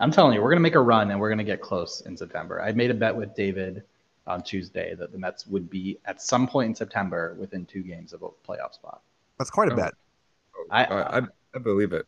[0.00, 2.62] I'm telling you, we're gonna make a run and we're gonna get close in September.
[2.62, 3.82] I made a bet with David
[4.26, 8.12] on Tuesday that the Mets would be at some point in September within two games
[8.12, 9.02] of a playoff spot.
[9.38, 9.94] That's quite a bet.
[10.70, 11.22] I, I,
[11.54, 12.06] I believe it.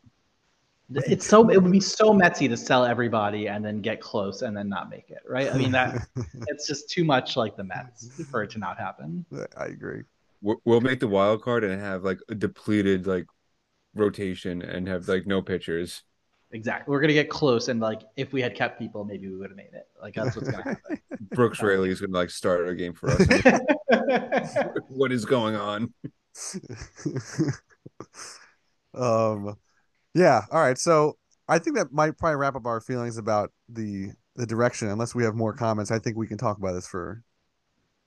[0.95, 4.55] It's so it would be so messy to sell everybody and then get close and
[4.55, 5.53] then not make it, right?
[5.53, 6.07] I mean that
[6.47, 9.25] it's just too much like the Mets for it to not happen.
[9.57, 10.03] I agree.
[10.41, 13.27] We'll make the wild card and have like a depleted like
[13.95, 16.03] rotation and have like no pitchers.
[16.51, 16.91] Exactly.
[16.91, 19.57] We're gonna get close and like if we had kept people, maybe we would have
[19.57, 19.87] made it.
[20.01, 20.99] Like that's what's gonna happen.
[21.31, 23.25] Brooks Raley is gonna like start a game for us.
[24.89, 25.93] what is going on?
[28.93, 29.57] um
[30.13, 30.41] yeah.
[30.51, 30.77] All right.
[30.77, 34.89] So I think that might probably wrap up our feelings about the the direction.
[34.89, 37.23] Unless we have more comments, I think we can talk about this for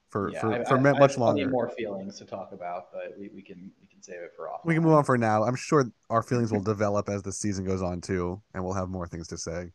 [0.08, 1.50] for yeah, for, I, for I, much I longer.
[1.50, 4.60] More feelings to talk about, but we, we can we can save it for off.
[4.64, 5.44] We can move on for now.
[5.44, 8.88] I'm sure our feelings will develop as the season goes on too, and we'll have
[8.88, 9.70] more things to say.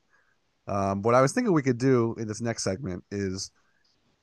[0.68, 3.52] Um, what I was thinking we could do in this next segment is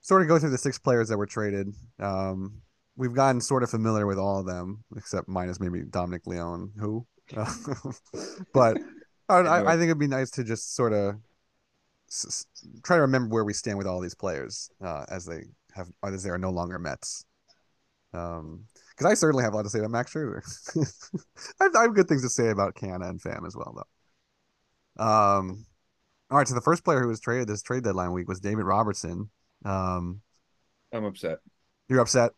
[0.01, 1.75] sort of go through the six players that were traded.
[1.99, 2.63] Um,
[2.97, 7.07] we've gotten sort of familiar with all of them, except minus maybe Dominic Leone, who
[8.55, 8.79] but
[9.29, 11.17] I, I, think it'd be nice to just sort of
[12.09, 12.47] s-
[12.83, 15.43] try to remember where we stand with all these players uh, as they
[15.75, 17.25] have as they are no longer Mets.
[18.15, 20.43] Um, because I certainly have a lot to say about Max Scherzer.
[21.61, 23.85] I, have, I have good things to say about Canha and Pham as well,
[24.97, 25.05] though.
[25.05, 25.67] Um,
[26.31, 26.49] all right.
[26.49, 29.31] So the first player who was traded this trade deadline week was David Robertson.
[29.65, 30.21] Um,
[30.93, 31.39] I'm upset.
[31.89, 32.33] You're upset.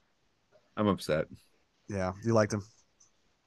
[0.77, 1.27] I'm upset.
[1.89, 2.63] Yeah, you liked him.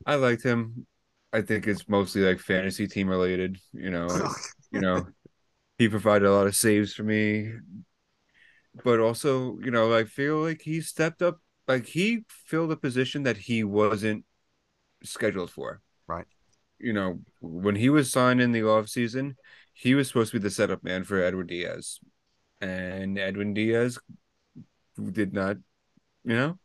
[0.05, 0.85] I liked him.
[1.33, 3.57] I think it's mostly like fantasy team related.
[3.73, 4.07] You know,
[4.71, 5.07] you know,
[5.77, 7.51] he provided a lot of saves for me.
[8.83, 11.39] but also, you know, I feel like he stepped up.
[11.67, 14.25] Like he filled a position that he wasn't
[15.03, 15.81] scheduled for.
[16.07, 16.25] Right.
[16.79, 19.37] You know, when he was signed in the off season,
[19.71, 21.99] he was supposed to be the setup man for Edwin Diaz,
[22.61, 23.97] and Edwin Diaz
[25.11, 25.57] did not,
[26.23, 26.59] you know,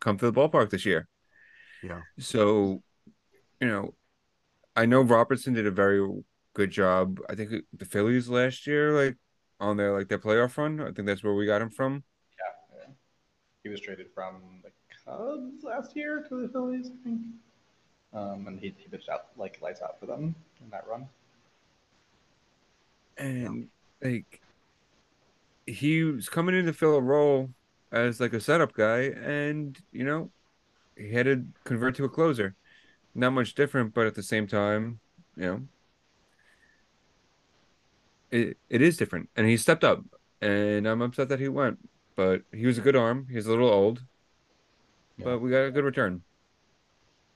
[0.00, 1.06] come to the ballpark this year.
[1.82, 2.00] Yeah.
[2.18, 2.82] So,
[3.60, 3.94] you know,
[4.78, 6.08] I know Robertson did a very
[6.54, 7.18] good job.
[7.28, 9.16] I think the Phillies last year, like
[9.58, 12.04] on their like their playoff run, I think that's where we got him from.
[12.38, 12.92] Yeah, yeah.
[13.64, 14.70] he was traded from the
[15.04, 17.22] Cubs last year to the Phillies, I think.
[18.14, 21.08] Um, and he, he pitched out like lights out for them in that run.
[23.16, 23.66] And
[24.00, 24.40] like
[25.66, 27.50] he was coming in to fill a role
[27.90, 30.30] as like a setup guy, and you know,
[30.96, 32.54] he had to convert to a closer.
[33.14, 35.00] Not much different, but at the same time,
[35.36, 35.60] you know,
[38.30, 39.28] it, it is different.
[39.36, 40.04] And he stepped up,
[40.40, 41.78] and I'm upset that he went.
[42.14, 43.26] But he was a good arm.
[43.30, 44.02] He's a little old,
[45.16, 45.26] Yeah.
[45.26, 46.22] but we got a good return.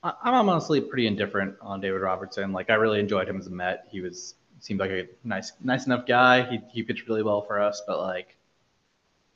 [0.03, 2.51] I- I'm honestly pretty indifferent on David Robertson.
[2.51, 3.87] Like I really enjoyed him as a Met.
[3.89, 6.43] He was seemed like a nice nice enough guy.
[6.49, 8.35] He he pitched really well for us, but like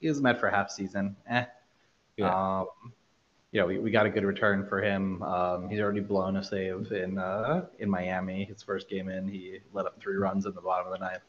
[0.02, 1.16] he was a Met for half season.
[1.30, 1.46] Eh.
[2.18, 2.60] Yeah.
[2.60, 2.68] Um,
[3.58, 5.24] you know, we, we got a good return for him.
[5.24, 8.44] Um, he's already blown a save in uh, in Miami.
[8.46, 11.24] His first game in, he let up three runs in the bottom of the ninth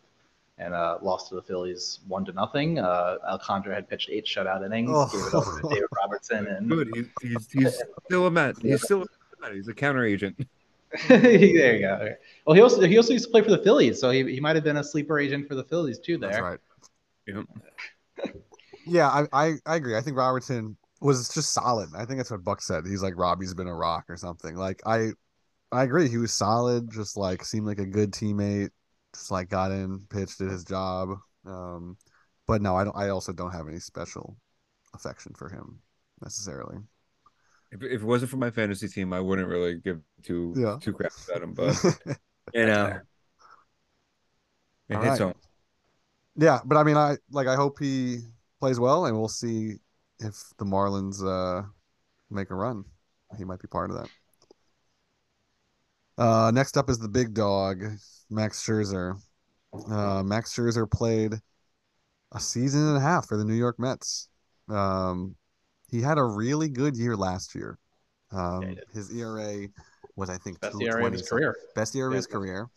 [0.59, 2.81] and uh, lost to the Phillies one to nothing.
[2.81, 5.09] Uh, Alcantara had pitched eight shutout innings, Oh.
[5.11, 6.91] gave it over to David Robertson, and Good.
[6.95, 8.57] He's he's, he's still a Met.
[8.61, 9.55] He's still a Met.
[9.55, 10.39] He's a counter agent.
[11.09, 11.95] there you go.
[11.95, 12.14] Okay.
[12.45, 14.55] Well, he also he also used to play for the Phillies, so he, he might
[14.55, 16.18] have been a sleeper agent for the Phillies too.
[16.18, 16.59] There, That's right.
[17.26, 18.35] Yep.
[18.87, 19.97] Yeah, I, I I agree.
[19.97, 21.91] I think Robertson was just solid.
[21.95, 22.87] I think that's what Buck said.
[22.87, 24.57] He's like Robbie's been a rock or something.
[24.57, 25.11] Like I
[25.73, 26.09] I agree.
[26.09, 26.91] He was solid.
[26.91, 28.71] Just like seemed like a good teammate.
[29.15, 31.11] Just like got in, pitched, did his job.
[31.47, 31.97] Um,
[32.47, 32.97] but no, I don't.
[32.97, 34.37] I also don't have any special
[34.95, 35.81] affection for him
[36.23, 36.79] necessarily.
[37.71, 40.79] If, if it wasn't for my fantasy team, I wouldn't really give two Yeah.
[40.81, 41.55] two craps about him.
[41.55, 41.77] But
[42.55, 43.01] you know,
[44.89, 45.21] it hits right.
[45.21, 45.35] home.
[46.37, 47.47] yeah, but I mean, I like.
[47.47, 48.21] I hope he
[48.61, 49.75] plays well, and we'll see
[50.21, 51.66] if the Marlins uh
[52.31, 52.85] make a run.
[53.37, 54.09] He might be part of that.
[56.16, 57.83] Uh, next up is the big dog,
[58.31, 59.21] Max Scherzer.
[59.73, 61.35] Uh, Max Scherzer played
[62.33, 64.29] a season and a half for the New York Mets.
[64.69, 65.37] Um,
[65.91, 67.79] he had a really good year last year.
[68.31, 69.69] Um, Yeah, his ERA
[70.16, 71.57] was, I think, best ERA of his career.
[71.75, 72.69] Best ERA of Yeah, his career.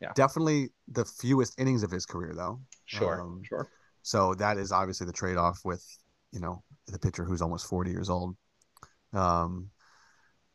[0.00, 0.12] Yeah.
[0.14, 2.60] Definitely the fewest innings of his career, though.
[2.86, 3.68] Sure, Um, sure.
[4.02, 5.84] So that is obviously the trade off with,
[6.34, 8.36] you know, the pitcher who's almost 40 years old.
[9.12, 9.70] Um,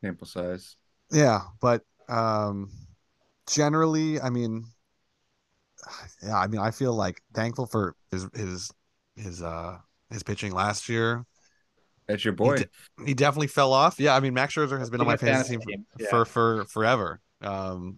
[0.03, 0.75] Sample size.
[1.11, 2.69] yeah, but um,
[3.47, 4.65] generally, I mean,
[6.21, 8.71] yeah, I mean, I feel like thankful for his his
[9.15, 9.77] his uh
[10.11, 11.25] his pitching last year.
[12.07, 12.57] That's your boy.
[12.57, 13.99] de- He definitely fell off.
[13.99, 17.21] Yeah, I mean, Max Scherzer has been on my fantasy team for, for for forever.
[17.41, 17.97] Um,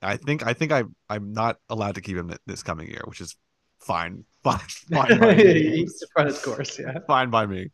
[0.00, 3.20] I think I think I I'm not allowed to keep him this coming year, which
[3.20, 3.36] is
[3.80, 4.58] fine, fine,
[4.92, 5.76] fine by me.
[5.76, 6.78] He's run his course.
[6.78, 6.98] Yeah.
[7.06, 7.70] fine by me.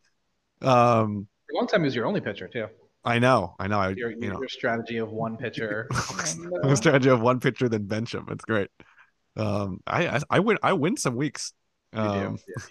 [0.61, 2.67] Um, For a long time, he was your only pitcher too.
[3.05, 3.79] I know, I know.
[3.79, 5.87] I Your, you know, your strategy of one pitcher.
[5.91, 8.25] and, uh, the strategy of one pitcher then bench him.
[8.29, 8.69] It's great.
[9.37, 11.53] Um, I I, I win I win some weeks.
[11.93, 12.05] you do.
[12.05, 12.63] Um, Yeah,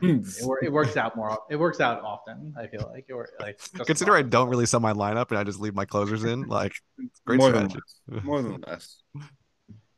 [0.00, 0.22] you do.
[0.60, 1.38] It, it works out more.
[1.50, 2.54] It works out often.
[2.58, 3.04] I feel like.
[3.08, 5.74] It wor- like just consider I don't really sell my lineup and I just leave
[5.74, 6.42] my closers in.
[6.48, 6.72] Like,
[7.26, 7.80] great More than strategy.
[8.08, 8.24] less.
[8.24, 9.02] More than less.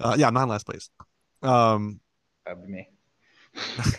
[0.01, 0.91] uh, yeah, I'm not in last place.
[1.43, 2.01] Um,
[2.51, 2.88] That'd be me.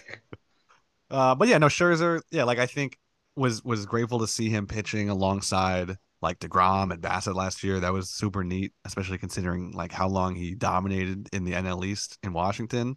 [1.09, 2.97] Uh, but yeah, no, Scherzer, yeah, like I think
[3.35, 7.81] was was grateful to see him pitching alongside like Degrom and Bassitt last year.
[7.81, 12.17] That was super neat, especially considering like how long he dominated in the NL East
[12.23, 12.95] in Washington.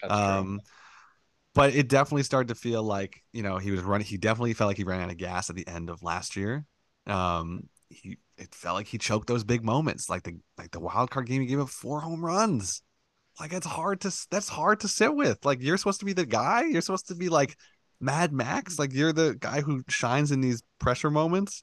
[0.00, 0.22] That's true.
[0.22, 0.60] Um,
[1.54, 4.06] but it definitely started to feel like you know he was running.
[4.06, 6.64] He definitely felt like he ran out of gas at the end of last year.
[7.08, 11.10] Um, he it felt like he choked those big moments, like the like the wild
[11.10, 11.40] card game.
[11.40, 12.82] He gave up four home runs.
[13.38, 15.44] Like it's hard to that's hard to sit with.
[15.44, 16.64] Like you're supposed to be the guy.
[16.64, 17.56] You're supposed to be like
[18.00, 18.78] Mad Max.
[18.78, 21.62] Like you're the guy who shines in these pressure moments.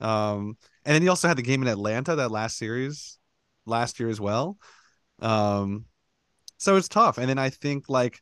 [0.00, 3.18] Um, and then he also had the game in Atlanta that last series
[3.66, 4.56] last year as well.
[5.20, 5.84] Um,
[6.58, 7.18] so it's tough.
[7.18, 8.20] And then I think like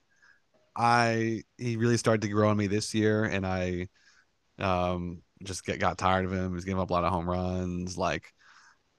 [0.77, 3.89] I he really started to grow on me this year, and I
[4.59, 6.55] um just get got tired of him.
[6.55, 7.97] He's giving up a lot of home runs.
[7.97, 8.33] Like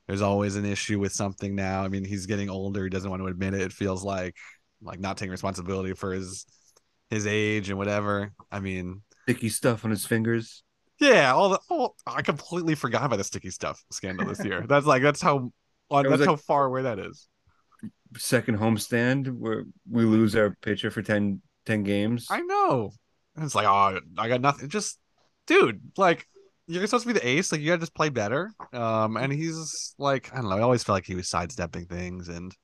[0.10, 1.84] there's always an issue with something now.
[1.84, 2.84] I mean, he's getting older.
[2.84, 3.62] He doesn't want to admit it.
[3.62, 4.36] It feels like
[4.82, 6.47] like not taking responsibility for his
[7.12, 8.34] his age and whatever.
[8.51, 10.64] I mean, Sticky stuff on his fingers.
[10.99, 14.66] yeah, all the oh, I completely forgot about the sticky stuff scandal this year.
[14.68, 15.51] That's like that's how
[15.91, 17.28] on that's like- how far away that is.
[18.18, 22.26] Second homestand where we lose our pitcher for 10, 10 games.
[22.32, 22.89] I know.
[23.36, 24.68] And it's like, oh, I got nothing.
[24.70, 24.97] Just,
[25.45, 26.26] dude, like
[26.70, 27.51] you're supposed to be the ace.
[27.51, 28.51] Like you gotta just play better.
[28.74, 30.57] Um, and he's like, I don't know.
[30.57, 32.55] I always felt like he was sidestepping things and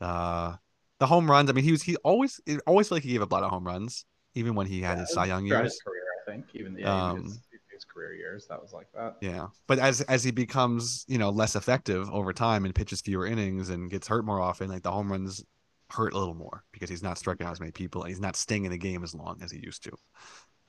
[0.00, 0.56] uh
[1.00, 1.50] the home runs.
[1.50, 3.44] I mean, he was he always it always felt like he gave up a lot
[3.44, 5.62] of home runs, even when he had Yeah, his Cy Young years.
[5.64, 7.40] his career, I think, even even Um, his,
[7.72, 9.16] his career years, that was like that.
[9.20, 13.26] Yeah, but as as he becomes you know less effective over time and pitches fewer
[13.26, 15.42] innings and gets hurt more often, like the home runs
[15.90, 18.36] hurt a little more because he's not striking out as many people and he's not
[18.36, 19.92] staying in the game as long as he used to.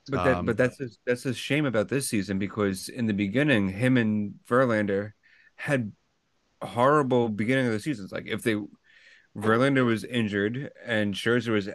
[0.07, 3.13] But that, Um, but that's a, that's a shame about this season because in the
[3.13, 5.13] beginning, him and Verlander
[5.55, 5.93] had
[6.61, 8.11] horrible beginning of the seasons.
[8.11, 8.55] Like if they
[9.37, 11.69] Verlander was injured and Scherzer was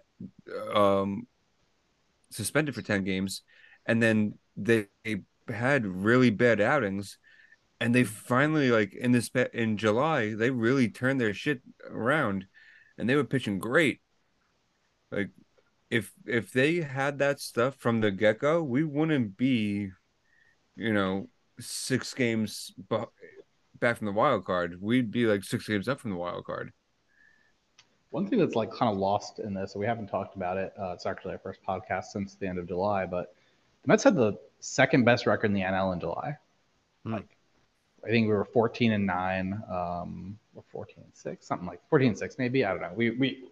[0.74, 1.26] um
[2.30, 3.42] suspended for ten games,
[3.86, 4.86] and then they
[5.48, 7.18] had really bad outings,
[7.80, 12.46] and they finally like in this in July they really turned their shit around,
[12.98, 14.00] and they were pitching great.
[15.10, 15.30] Like
[15.90, 19.90] if if they had that stuff from the get go, we wouldn't be,
[20.76, 21.28] you know,
[21.58, 23.06] six games bu-
[23.78, 24.80] back from the wild card.
[24.80, 26.72] We'd be like six games up from the wild card.
[28.10, 30.72] One thing that's like kind of lost in this, we haven't talked about it.
[30.80, 33.34] Uh, it's actually our first podcast since the end of July, but
[33.82, 36.36] the Mets had the second best record in the NL in July.
[37.04, 37.14] Hmm.
[37.14, 37.36] Like,
[38.04, 42.08] I think we were 14 and nine, um, or 14 and six, something like 14
[42.08, 42.64] and six, maybe.
[42.64, 42.92] I don't know.
[42.94, 43.44] We we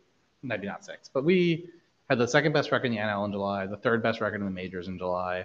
[0.43, 1.69] maybe not six, but we
[2.09, 4.47] had the second best record in the NL in July, the third best record in
[4.47, 5.45] the majors in July.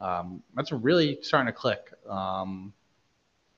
[0.00, 1.92] Um, that's really starting to click.
[2.08, 2.72] Um,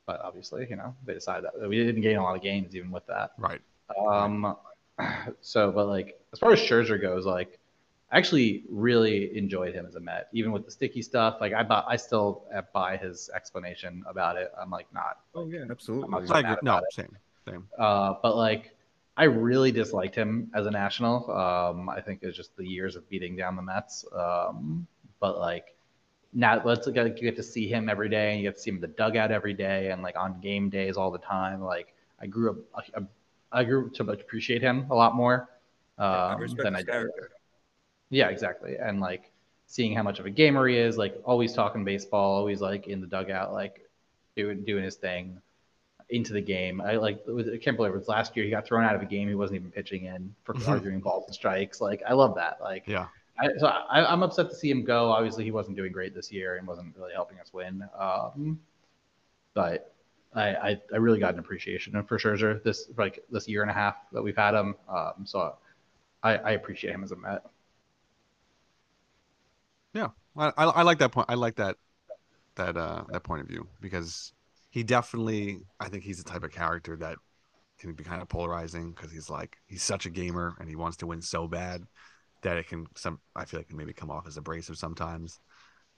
[0.07, 2.90] but obviously, you know, they decided that we didn't gain a lot of games even
[2.90, 3.32] with that.
[3.38, 3.61] Right.
[4.09, 4.57] Um,
[5.40, 7.59] so, but like as far as Scherzer goes, like
[8.12, 11.38] I actually really enjoyed him as a Met, even with the sticky stuff.
[11.40, 14.53] Like I buy, I still buy his explanation about it.
[14.61, 15.18] I'm like not.
[15.34, 16.11] Oh yeah, I'm absolutely.
[16.11, 16.61] not I mad agree.
[16.62, 16.84] No, it.
[16.92, 17.66] same, same.
[17.76, 18.76] Uh, but like
[19.17, 21.31] I really disliked him as a national.
[21.31, 24.05] Um, I think it's just the years of beating down the Mets.
[24.12, 24.87] Um,
[25.21, 25.75] but like
[26.35, 28.71] now let's get, you get to see him every day and you get to see
[28.71, 31.62] him in the dugout every day and like on game days all the time.
[31.62, 35.49] Like I grew up, I, I grew to appreciate him a lot more
[35.99, 36.89] I um, respect than I did.
[36.89, 37.31] character.
[38.11, 38.77] Yeah, exactly.
[38.77, 39.33] And like
[39.67, 43.01] seeing how much of a gamer he is, like always talking baseball, always like in
[43.01, 43.81] the dugout, like
[44.37, 45.41] doing doing his thing
[46.11, 46.81] into the game.
[46.81, 49.03] I like was, I can't believe it was last year he got thrown out of
[49.03, 51.81] a game he wasn't even pitching in for arguing balls and strikes.
[51.81, 52.59] Like I love that.
[52.61, 53.09] Like Yeah.
[53.39, 55.11] I, so I, I'm upset to see him go.
[55.11, 57.85] Obviously, he wasn't doing great this year and wasn't really helping us win.
[57.99, 58.61] Um,
[59.55, 59.95] but
[60.35, 63.75] I, I, I really got an appreciation for Scherzer this like this year and a
[63.75, 64.75] half that we've had him.
[64.89, 65.57] Um, so
[66.23, 67.45] I, I appreciate him as a Met.
[69.95, 71.27] Yeah, I, I I like that point.
[71.31, 71.77] I like that
[72.57, 74.33] that uh that point of view because
[74.77, 75.61] he definitely.
[75.81, 77.16] I think he's the type of character that
[77.81, 80.99] can be kind of polarizing because he's like he's such a gamer and he wants
[80.99, 81.83] to win so bad
[82.43, 83.18] that it can some.
[83.35, 85.41] I feel like it can maybe come off as abrasive sometimes.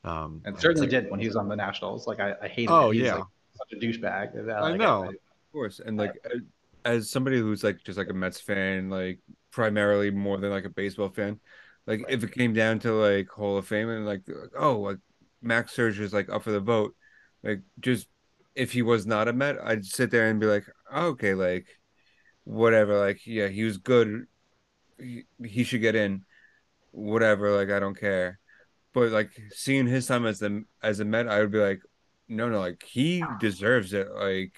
[0.04, 2.06] Um, And certainly like- did when he was on the Nationals.
[2.06, 2.70] Like I, I hated.
[2.70, 2.94] Oh, it.
[2.98, 3.16] He yeah.
[3.16, 3.24] like,
[3.56, 4.48] such a douchebag.
[4.48, 5.08] I Like, know.
[5.08, 5.14] Of
[5.52, 6.42] course, and like as-
[6.84, 9.18] as somebody who's like just like a Mets fan, like
[9.50, 11.40] primarily more than like a baseball fan,
[11.88, 14.98] like if it came down to like Hall of Fame and like, like oh like
[15.42, 16.94] Max Scherzer is like up for the vote,
[17.42, 18.06] like just
[18.58, 21.68] if he was not a Met, I'd sit there and be like, oh, okay, like
[22.44, 24.26] whatever, like yeah, he was good,
[24.98, 26.24] he, he should get in,
[26.92, 28.38] whatever, like I don't care,
[28.94, 31.82] but like seeing his time as the as a Met, I would be like,
[32.28, 34.54] no, no, like he deserves it, like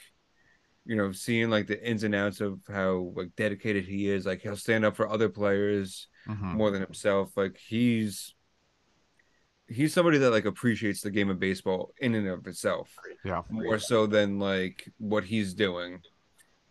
[0.86, 4.26] you know, seeing like the ins and outs of how like dedicated he is.
[4.26, 6.54] Like he'll stand up for other players Mhm.
[6.56, 7.36] more than himself.
[7.36, 8.34] Like he's
[9.70, 12.90] he's somebody that like appreciates the game of baseball in and of itself
[13.24, 13.42] Yeah.
[13.50, 16.00] more so than like what he's doing.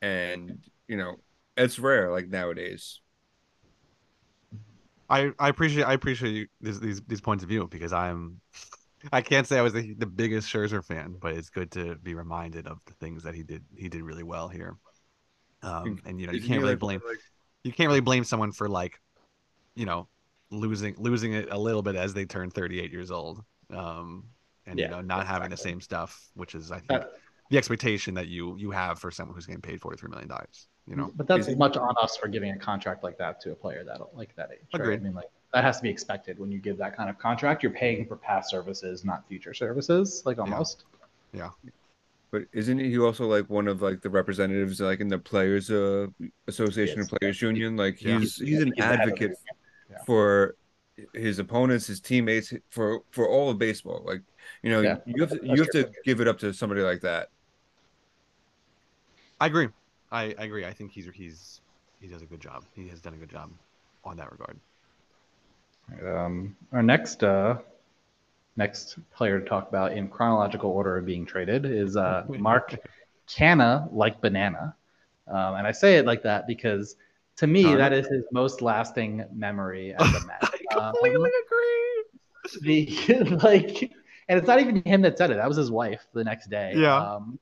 [0.01, 1.17] And you know,
[1.57, 3.01] it's rare like nowadays.
[5.09, 8.39] I, I appreciate I appreciate you, these these these points of view because I'm
[9.11, 12.13] I can't say I was the, the biggest Scherzer fan, but it's good to be
[12.13, 14.77] reminded of the things that he did he did really well here.
[15.63, 17.01] Um, and you know you can't really blame
[17.63, 18.99] you can't really blame someone for like
[19.75, 20.07] you know
[20.51, 24.23] losing losing it a little bit as they turn 38 years old um
[24.65, 27.11] and Yeah, you know not having the same stuff which is i think That-
[27.51, 30.95] the expectation that you you have for someone who's getting paid 43 million dollars you
[30.95, 33.55] know But that's Is much on us for giving a contract like that to a
[33.55, 34.59] player that like that age.
[34.79, 34.99] Right?
[34.99, 37.61] I mean, like that has to be expected when you give that kind of contract.
[37.63, 40.23] You're paying for past services, not future services.
[40.25, 40.85] Like almost.
[41.33, 41.49] Yeah.
[42.31, 46.07] But isn't he also like one of like the representatives like in the players uh
[46.47, 47.09] association Yes.
[47.11, 47.75] and players union?
[47.77, 48.19] Like Yeah.
[48.19, 49.11] he's he's an He's the head of it.
[49.13, 49.31] advocate
[49.89, 49.97] Yeah.
[50.05, 50.55] for
[51.13, 54.03] his opponents, his teammates, for for all of baseball.
[54.05, 54.21] Like
[54.63, 57.01] you know, Yeah, you have to, you have to give it up to somebody like
[57.01, 57.29] that.
[59.39, 59.69] i agree.
[60.11, 60.65] I, I agree.
[60.65, 61.61] I think he's he's
[62.01, 62.63] he does a good job.
[62.75, 63.49] He has done a good job
[64.03, 64.57] on that regard.
[66.05, 67.57] Um, our next uh,
[68.57, 72.75] next player to talk about in chronological order of being traded is uh, Mark
[73.27, 74.75] Canha, like banana,
[75.27, 76.95] um, and I say it like that because
[77.39, 80.51] to me No, that is his most lasting memory as a Met.
[80.51, 82.03] I completely Um, agree.
[82.61, 82.87] the
[83.43, 83.91] like
[84.27, 86.81] and it's not even him that said it that was his wife the next day
[86.81, 86.95] Yeah.
[86.95, 87.39] um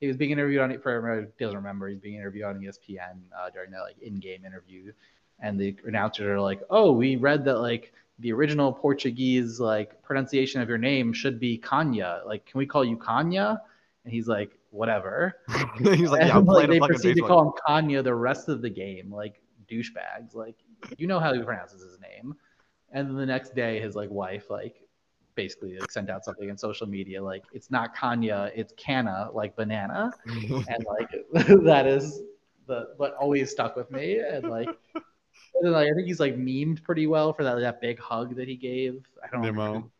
[0.00, 3.72] he was being interviewed on for doesn't remember he's being interviewed on espn uh, during
[3.72, 4.92] that like in-game interview
[5.40, 10.62] and the announcers are like oh we read that like the original portuguese like pronunciation
[10.62, 13.60] of your name should be kanya like can we call you kanya
[14.04, 15.36] and he's like whatever
[15.78, 18.48] He's like, and, yeah, I'm like, playing they proceed to call him Kanya the rest
[18.48, 19.40] of the game, like
[19.70, 20.34] douchebags.
[20.34, 20.56] Like
[20.98, 22.34] you know how he pronounces his name.
[22.92, 24.76] And then the next day, his like wife like
[25.34, 29.56] basically like, sent out something in social media like it's not Kanya, it's Canna, like
[29.56, 31.10] banana, and like
[31.64, 32.20] that is
[32.66, 34.18] the what always stuck with me.
[34.18, 35.04] And like, and
[35.62, 38.48] then, like I think he's like memed pretty well for that that big hug that
[38.48, 39.04] he gave.
[39.22, 39.90] I don't Nimmo.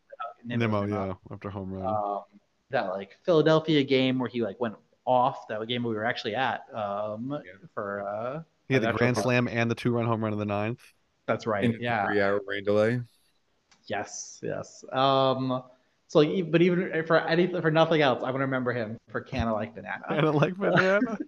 [0.43, 1.07] Nimmo, Nimmo.
[1.07, 1.85] yeah, after home run.
[1.85, 2.23] Um,
[2.71, 5.47] that like Philadelphia game where he like went off.
[5.47, 7.41] That game we were actually at um,
[7.73, 8.07] for.
[8.07, 10.45] Uh, he had the grand pro- slam and the two run home run in the
[10.45, 10.81] ninth.
[11.25, 11.65] that's right.
[11.65, 12.07] In yeah.
[12.07, 13.01] three hour rain delay.
[13.87, 14.39] Yes.
[14.41, 14.83] Yes.
[14.91, 15.63] Um.
[16.07, 19.21] So like, but even for anything for nothing else, I want to remember him for
[19.21, 19.73] Canna like I
[20.07, 20.21] banana.
[20.21, 21.17] don't like banana.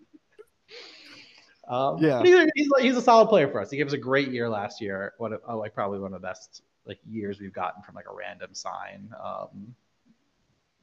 [1.66, 2.18] Um, Yeah.
[2.18, 3.72] But he's, a- he's like he's a solid player for us.
[3.72, 5.14] He gave us a great year last year.
[5.18, 8.06] What a, oh, like probably one of the best like years we've gotten from like
[8.12, 9.10] a random sign.
[9.24, 9.74] Um.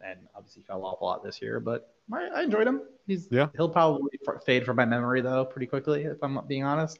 [0.06, 2.82] And obviously fell off a lot this year, but I, I enjoyed him.
[3.06, 3.48] He's Yeah.
[3.56, 6.98] He'll probably f- fade from my memory though pretty quickly if I'm being honest.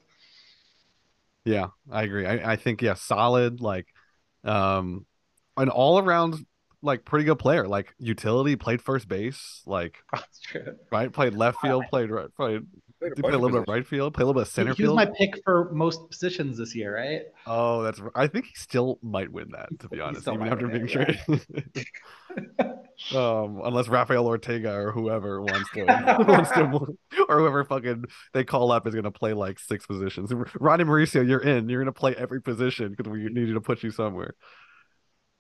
[1.45, 2.27] Yeah, I agree.
[2.27, 3.87] I, I think yeah, solid, like
[4.45, 5.07] um
[5.57, 6.45] an all around
[6.83, 7.67] like pretty good player.
[7.67, 10.77] Like utility, played first base, like That's true.
[10.93, 12.67] right, played left field, played right played
[13.01, 14.65] Played a play a little bit of right field, play a little bit of He,
[14.67, 14.95] center he was field.
[14.95, 17.23] my pick for most positions this year, right?
[17.47, 20.69] Oh, that's I think he still might win that, to be He honest, even after
[20.69, 21.19] being traded.
[23.15, 25.85] um, unless Rafael Ortega or whoever wants to
[26.29, 26.97] wants to
[27.29, 30.33] or whoever fucking they call up is gonna play like six positions.
[30.59, 31.69] Ronny Mauricio, you're in.
[31.69, 34.35] You're gonna play every position because we needed to put you somewhere.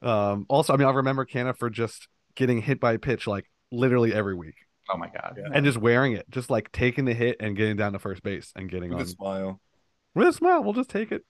[0.02, 3.44] Um, also, I mean, I remember Canha for just getting hit by a pitch like
[3.70, 4.54] literally every week
[4.92, 5.36] Oh my god.
[5.38, 5.48] Yeah.
[5.52, 8.50] and just wearing it, just like taking the hit and getting down to first base
[8.56, 9.60] and getting With on a smile.
[10.14, 10.64] with a smile.
[10.64, 11.22] We'll just take it.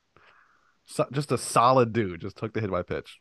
[0.86, 2.20] So, just a solid dude.
[2.20, 3.18] Just took the hit by pitch.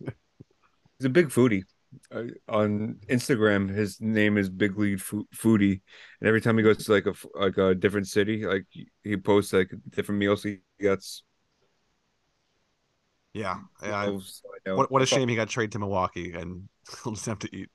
[0.00, 1.62] He's a big foodie.
[2.10, 5.80] Uh, on Instagram, his name is Big League Fo- Foodie,
[6.20, 8.66] and every time he goes to like a f- like a different city, like
[9.02, 11.22] he posts like different meals he gets.
[13.32, 14.08] Yeah, So I
[14.74, 16.68] What what a I thought- shame he got traded to Milwaukee and
[17.02, 17.68] he'll just have to eat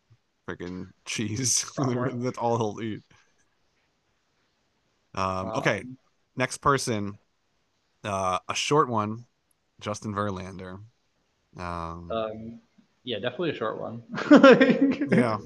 [0.49, 1.65] freaking cheese.
[1.77, 3.03] That's all he'll eat.
[5.13, 5.97] Um, okay, Um,
[6.37, 7.17] next person,
[8.03, 9.25] uh, a short one,
[9.81, 10.79] Justin Verlander.
[11.57, 12.61] Um, Um,
[13.03, 14.03] yeah, definitely a short one.
[15.11, 15.37] yeah,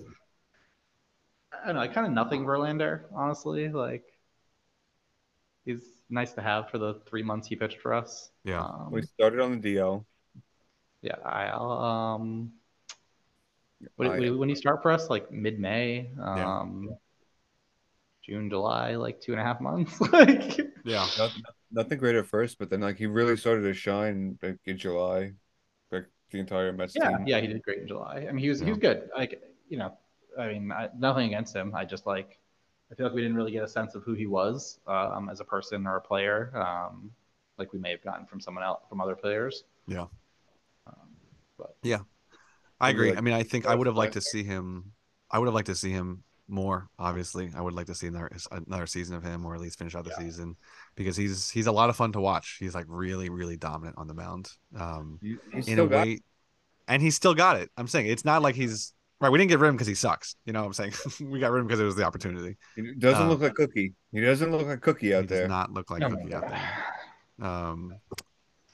[1.53, 1.87] I don't know.
[1.93, 3.69] Kind of nothing Verlander, honestly.
[3.69, 4.03] Like,
[5.65, 8.31] he's nice to have for the three months he pitched for us.
[8.43, 10.05] yeah, Um, We started on the DL.
[11.01, 11.71] yeah, I'll.
[11.71, 12.53] Um,
[13.95, 16.59] when, I- when when he start for us, like mid May, Yeah.
[16.61, 16.89] um,
[18.25, 19.99] June, July, like two and a half months.
[20.13, 21.05] like, yeah.
[21.17, 21.31] Not,
[21.71, 25.19] nothing great at first, but then like he really started to shine like in July,
[25.19, 25.33] like
[26.33, 27.27] the entire Mets yeah, team.
[27.27, 28.25] yeah, he did great in July.
[28.27, 29.09] I mean, he was he was good.
[29.15, 29.97] Like, you know,
[30.37, 31.73] I mean, I, nothing against him.
[31.73, 32.39] I just like,
[32.91, 35.39] I feel like we didn't really get a sense of who he was um, as
[35.39, 37.11] a person or a player, um,
[37.57, 39.63] like we may have gotten from someone else, from other players.
[39.87, 40.07] Yeah.
[40.87, 41.15] Um,
[41.57, 41.99] but yeah,
[42.81, 43.09] I agree.
[43.09, 44.91] like I mean, I think I would have liked to see him.
[45.31, 46.87] I would have liked to see him more.
[46.99, 49.95] Obviously, I would like to see another another season of him, or at least finish
[49.95, 50.25] out the Yeah.
[50.25, 50.55] season,
[50.95, 52.57] because he's he's a lot of fun to watch.
[52.59, 54.51] He's like really really dominant on the mound.
[54.75, 56.19] Um, He, he in still a got way,
[56.87, 57.69] and he's still got it.
[57.77, 59.29] I'm saying it's not like he's right.
[59.31, 60.35] We didn't get rid of him because he sucks.
[60.45, 60.93] You know what I'm saying?
[61.31, 62.57] we got rid of him because it was the opportunity.
[62.75, 63.93] He doesn't Uh, look like Cookie.
[64.11, 65.47] He doesn't look like Cookie he out does there.
[65.47, 66.83] not look like oh Cookie out there.
[67.41, 67.93] Um,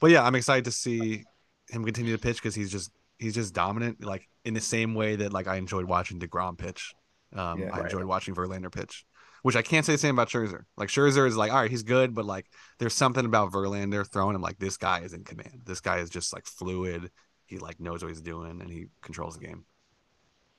[0.00, 1.24] but yeah, I'm excited to see
[1.68, 5.16] him continue to pitch because he's just he's just dominant, like in the same way
[5.16, 6.94] that like I enjoyed watching deGrom pitch.
[7.34, 7.70] Um, Yeah.
[7.72, 7.82] I Right.
[7.82, 9.04] enjoyed watching Verlander pitch,
[9.42, 10.64] which I can't say the same about Scherzer.
[10.76, 12.46] Like Scherzer is like, all right, he's good, but like
[12.78, 15.62] there's something about Verlander throwing him like this guy is in command.
[15.64, 17.10] This guy is just like fluid.
[17.46, 19.64] He like knows what he's doing and he controls the game.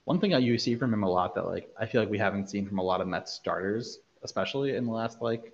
[0.06, 2.18] One thing that you see from him a lot that like I feel like we
[2.18, 5.54] haven't seen from a lot of Mets starters, especially in the last like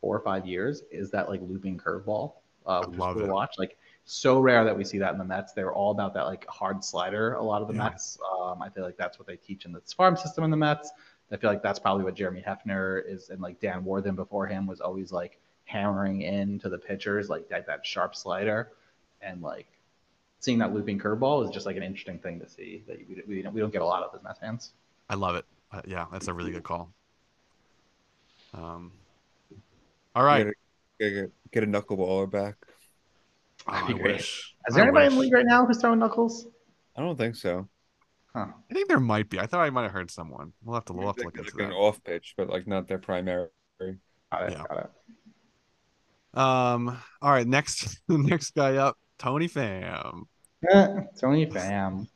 [0.00, 2.34] four or five years, is that like looping curveball.
[2.64, 3.32] Uh, which is love cool to it.
[3.32, 3.54] watch.
[3.58, 5.52] Like so rare that we see that in the Mets.
[5.52, 7.34] They're all about that like hard slider.
[7.34, 7.84] A lot of the Yeah.
[7.84, 8.18] Mets.
[8.40, 10.90] Um, I feel like that's what they teach in the farm system in the Mets.
[11.30, 14.66] I feel like that's probably what Jeremy Hefner is, and like Dan Warthen before him
[14.66, 18.72] was always like hammering into the pitchers like that, that sharp slider.
[19.22, 19.66] and like
[20.40, 23.42] seeing that looping curveball is just like an interesting thing to see that we, we,
[23.42, 24.72] don't, we don't get a lot of as Mets fans.
[25.08, 25.46] I love it.
[25.70, 26.92] Uh, yeah, that's a really good call.
[28.54, 28.92] Um,
[30.14, 30.46] all right.
[31.00, 32.56] Get a, get a knuckleballer back.
[33.68, 34.54] Oh, I wish.
[34.68, 36.46] Is there I anybody in the league right now who's throwing knuckles?
[36.96, 37.68] I don't think so.
[38.34, 38.46] Huh.
[38.70, 39.38] I think there might be.
[39.38, 40.52] I thought I might have heard someone.
[40.62, 42.66] We'll have to, we'll have to Like, look into like an off pitch, but like
[42.66, 43.48] not their primary.
[43.80, 43.90] Got
[44.44, 44.52] it.
[44.52, 44.64] Yeah.
[44.68, 44.90] Got
[46.34, 46.38] it.
[46.38, 46.98] Um.
[47.20, 47.46] All right.
[47.46, 50.22] Next, next guy up, Tommy Pham.
[50.70, 52.06] Eh, Tommy Pham.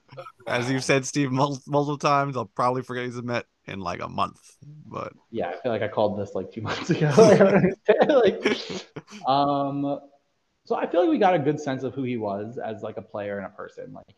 [0.46, 4.00] As you've said, Steve, mul- multiple times, I'll probably forget he's a Met in like
[4.00, 4.40] a month.
[4.86, 7.10] But Yeah, I feel like I called this like two months ago.
[7.16, 8.08] I don't understand.
[8.08, 8.86] like,
[9.28, 10.00] um,
[10.66, 12.98] so I feel like we got a good sense of who he was as like
[12.98, 13.92] a player and a person.
[13.94, 14.14] Like,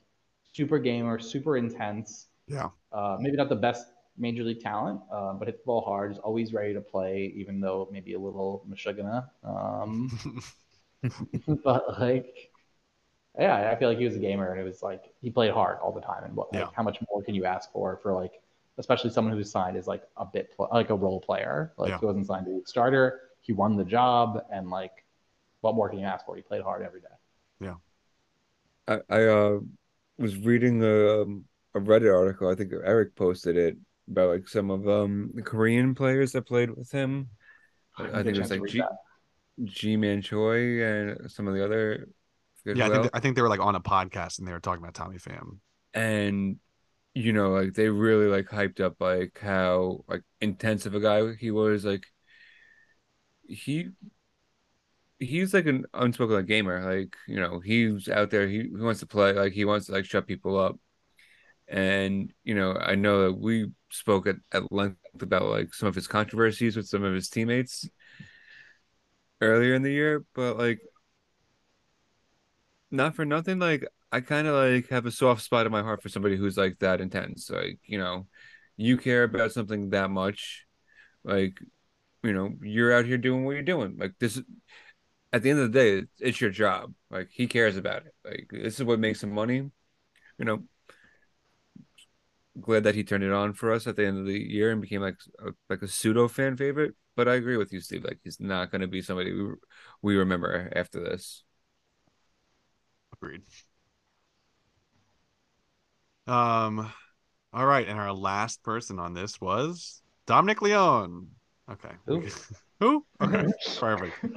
[0.53, 2.29] super gamer, super intense.
[2.49, 3.87] yeah, Uh, maybe not the best
[4.19, 6.13] major league talent, uh, but hits the ball hard.
[6.13, 9.29] Is always ready to play, even though maybe a little mashugana.
[9.45, 10.11] Um,
[11.65, 12.51] but like,
[13.39, 15.79] yeah, I feel like he was a gamer, and it was like he played hard
[15.81, 16.25] all the time.
[16.25, 16.71] And what, like, Yeah.
[16.75, 18.41] how much more can you ask for for like,
[18.79, 21.73] especially someone who's signed as like a bit pl- like a role player.
[21.79, 21.99] Like Yeah.
[22.01, 23.21] he wasn't signed to be a starter.
[23.41, 25.05] He won the job, and like,
[25.61, 26.37] what more can you ask for?
[26.37, 27.07] He played hard every day.
[27.61, 27.75] Yeah.
[28.87, 29.59] I, I uh
[30.19, 31.45] was reading a, um,
[31.75, 32.49] a Reddit article.
[32.49, 33.77] I think Eric posted it
[34.11, 37.29] about like some of um the Korean players that played with him.
[37.97, 38.83] I, I think it was like G,
[39.65, 42.09] Ji-Man Choi and some of the other.
[42.63, 42.87] forget yeah.
[42.87, 43.11] I think else.
[43.15, 45.59] I think they were like on a podcast and they were talking about Tommy Pham.
[45.95, 46.57] and
[47.15, 51.35] you know like they really like hyped up like how like intense of a guy
[51.35, 52.07] he was like
[53.49, 53.89] he
[55.19, 59.01] he's like an unspoken like gamer like you know he's out there he, he wants
[59.01, 60.79] to play like he wants to like shut people up.
[61.67, 65.95] And you know i know that we spoke at, at length about like some of
[65.95, 67.89] his controversies with some of his teammates
[69.41, 70.81] earlier in the year but like
[72.91, 76.03] not for nothing like i kind of like have a soft spot in my heart
[76.03, 78.27] for somebody who's like that intense like you know
[78.77, 80.65] you care about something that much
[81.23, 81.59] like
[82.23, 84.41] you know you're out here doing what you're doing like this
[85.33, 88.49] at the end of the day it's your job like he cares about it like
[88.51, 89.71] this is what makes him money
[90.39, 90.63] you know
[92.61, 94.81] glad that he turned it on for us at the end of the year and
[94.81, 98.19] became like a, like a pseudo fan favorite but i agree with you steve like
[98.25, 99.53] he's not going to be somebody we,
[100.03, 101.45] we remember after this
[103.21, 103.43] Agreed.
[106.27, 106.93] Um,
[107.53, 111.29] all right, and our last person on this was Dominic Leone.
[111.71, 111.91] Okay.
[112.07, 112.25] Who?
[112.81, 113.05] Who?
[113.21, 113.45] Okay.
[113.79, 114.25] Perfect.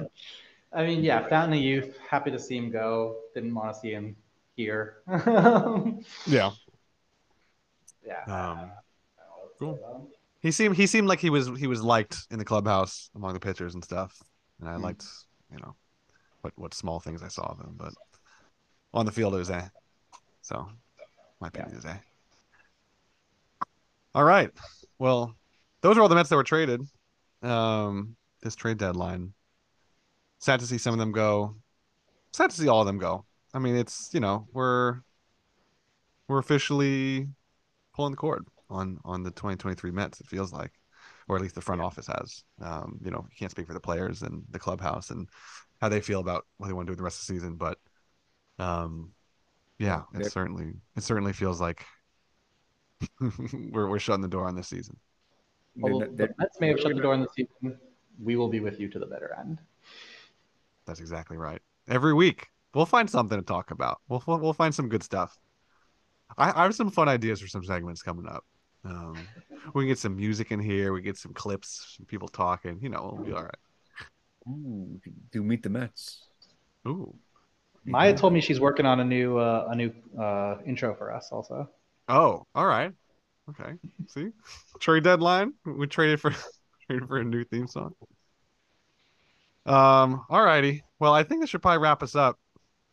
[0.74, 1.96] I mean, yeah, Fountain of Youth.
[2.08, 3.16] Happy to see him go.
[3.34, 4.16] Didn't want to see him
[4.56, 4.98] here.
[6.26, 6.50] Yeah.
[8.06, 8.24] yeah.
[8.26, 8.70] Um,
[9.58, 10.10] cool.
[10.40, 13.40] He seemed he seemed like he was he was liked in the clubhouse among the
[13.40, 14.20] pitchers and stuff,
[14.60, 14.82] and I Hmm.
[14.82, 15.04] liked
[15.50, 15.74] you know
[16.40, 17.92] what what small things I saw of him, but
[18.94, 19.68] on the field it was eh.
[20.42, 20.68] So
[21.40, 21.98] my opinion is eh.
[24.14, 24.50] All right,
[24.98, 25.34] well,
[25.80, 26.82] those are all the Mets that were traded.
[27.42, 29.32] Um, this trade deadline.
[30.42, 31.54] Sad to see some of them go.
[32.32, 33.24] Sad to see all of them go.
[33.54, 35.00] I mean, it's you know we're
[36.28, 37.28] we're officially
[37.94, 40.20] pulling the cord on on the 2023 Mets.
[40.20, 40.72] It feels like,
[41.28, 42.42] or at least the front office has.
[42.60, 45.28] Um, you know, you can't speak for the players and the clubhouse and
[45.80, 47.54] how they feel about what they want to do with the rest of the season,
[47.54, 47.78] but
[48.58, 49.12] um,
[49.78, 50.28] yeah, it Yeah.
[50.28, 51.86] certainly it certainly feels like
[53.20, 54.98] we're we're shutting the door on this season.
[55.82, 57.78] Although the Mets may have shut the door on the season.
[58.22, 59.58] We will be with you to the bitter end.
[60.86, 61.60] That's exactly right.
[61.88, 64.00] Every week we'll find something to talk about.
[64.08, 65.36] We'll we'll we'll find some good stuff.
[66.38, 68.44] I, I have some fun ideas for some segments coming up.
[68.84, 69.14] Um,
[69.74, 70.92] we can get some music in here.
[70.92, 72.78] We get some clips, some people talking.
[72.80, 73.54] You know, we'll be all right.
[74.48, 75.00] Ooh,
[75.30, 76.26] do meet the Mets.
[76.86, 77.14] Ooh,
[77.84, 81.28] Maya told me she's working on a new uh, a new uh, intro for us.
[81.30, 81.68] Also,
[82.08, 82.92] oh, all right,
[83.50, 83.74] okay.
[84.08, 84.30] See,
[84.80, 85.52] trade deadline.
[85.64, 86.34] We traded for
[86.86, 87.94] traded for a new theme song.
[89.66, 90.82] Um, all righty.
[90.98, 92.38] Well, I think this should probably wrap us up.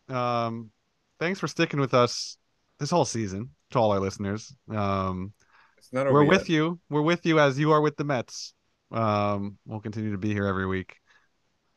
[0.07, 0.71] Um,
[1.19, 2.37] thanks for sticking with us
[2.79, 4.53] this whole season to all our listeners.
[4.69, 5.33] Um,
[5.77, 6.49] It's not we're over with yet.
[6.49, 6.79] you.
[6.89, 8.53] We're with you as you are with the Mets.
[8.91, 10.95] Um, we'll continue to be here every week.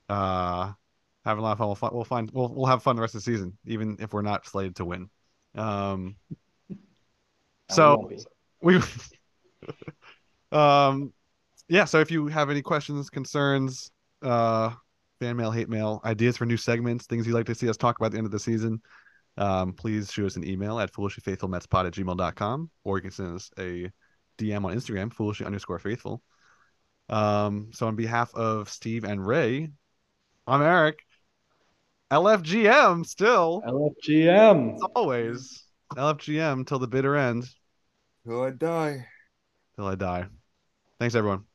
[0.09, 0.73] Uh,
[1.24, 1.66] having a lot of fun.
[1.69, 4.12] We'll, fi- we'll find we'll we'll have fun the rest of the season, even if
[4.12, 5.10] we're not slated to win.
[5.55, 6.16] Um,
[7.70, 8.10] So-
[8.60, 8.78] we
[10.52, 11.12] um
[11.69, 13.90] yeah so if you have any questions concerns
[14.22, 14.70] uh
[15.20, 17.98] fan mail hate mail ideas for new segments things you'd like to see us talk
[17.98, 18.80] about at the end of the season
[19.38, 23.50] um please shoot us an email at foolishlyfaithfulmetspod at gmail.com or you can send us
[23.58, 23.90] a
[24.38, 26.22] dm on instagram foolishly underscore faithful
[27.08, 29.68] um so on behalf of steve and ray
[30.46, 30.98] i'm eric
[32.12, 33.62] LFGM still.
[33.66, 34.74] LFGM.
[34.74, 35.64] As always.
[35.92, 37.48] LFGM till the bitter end.
[38.26, 39.06] Till I die.
[39.76, 40.26] Till I die.
[40.98, 41.51] Thanks everyone.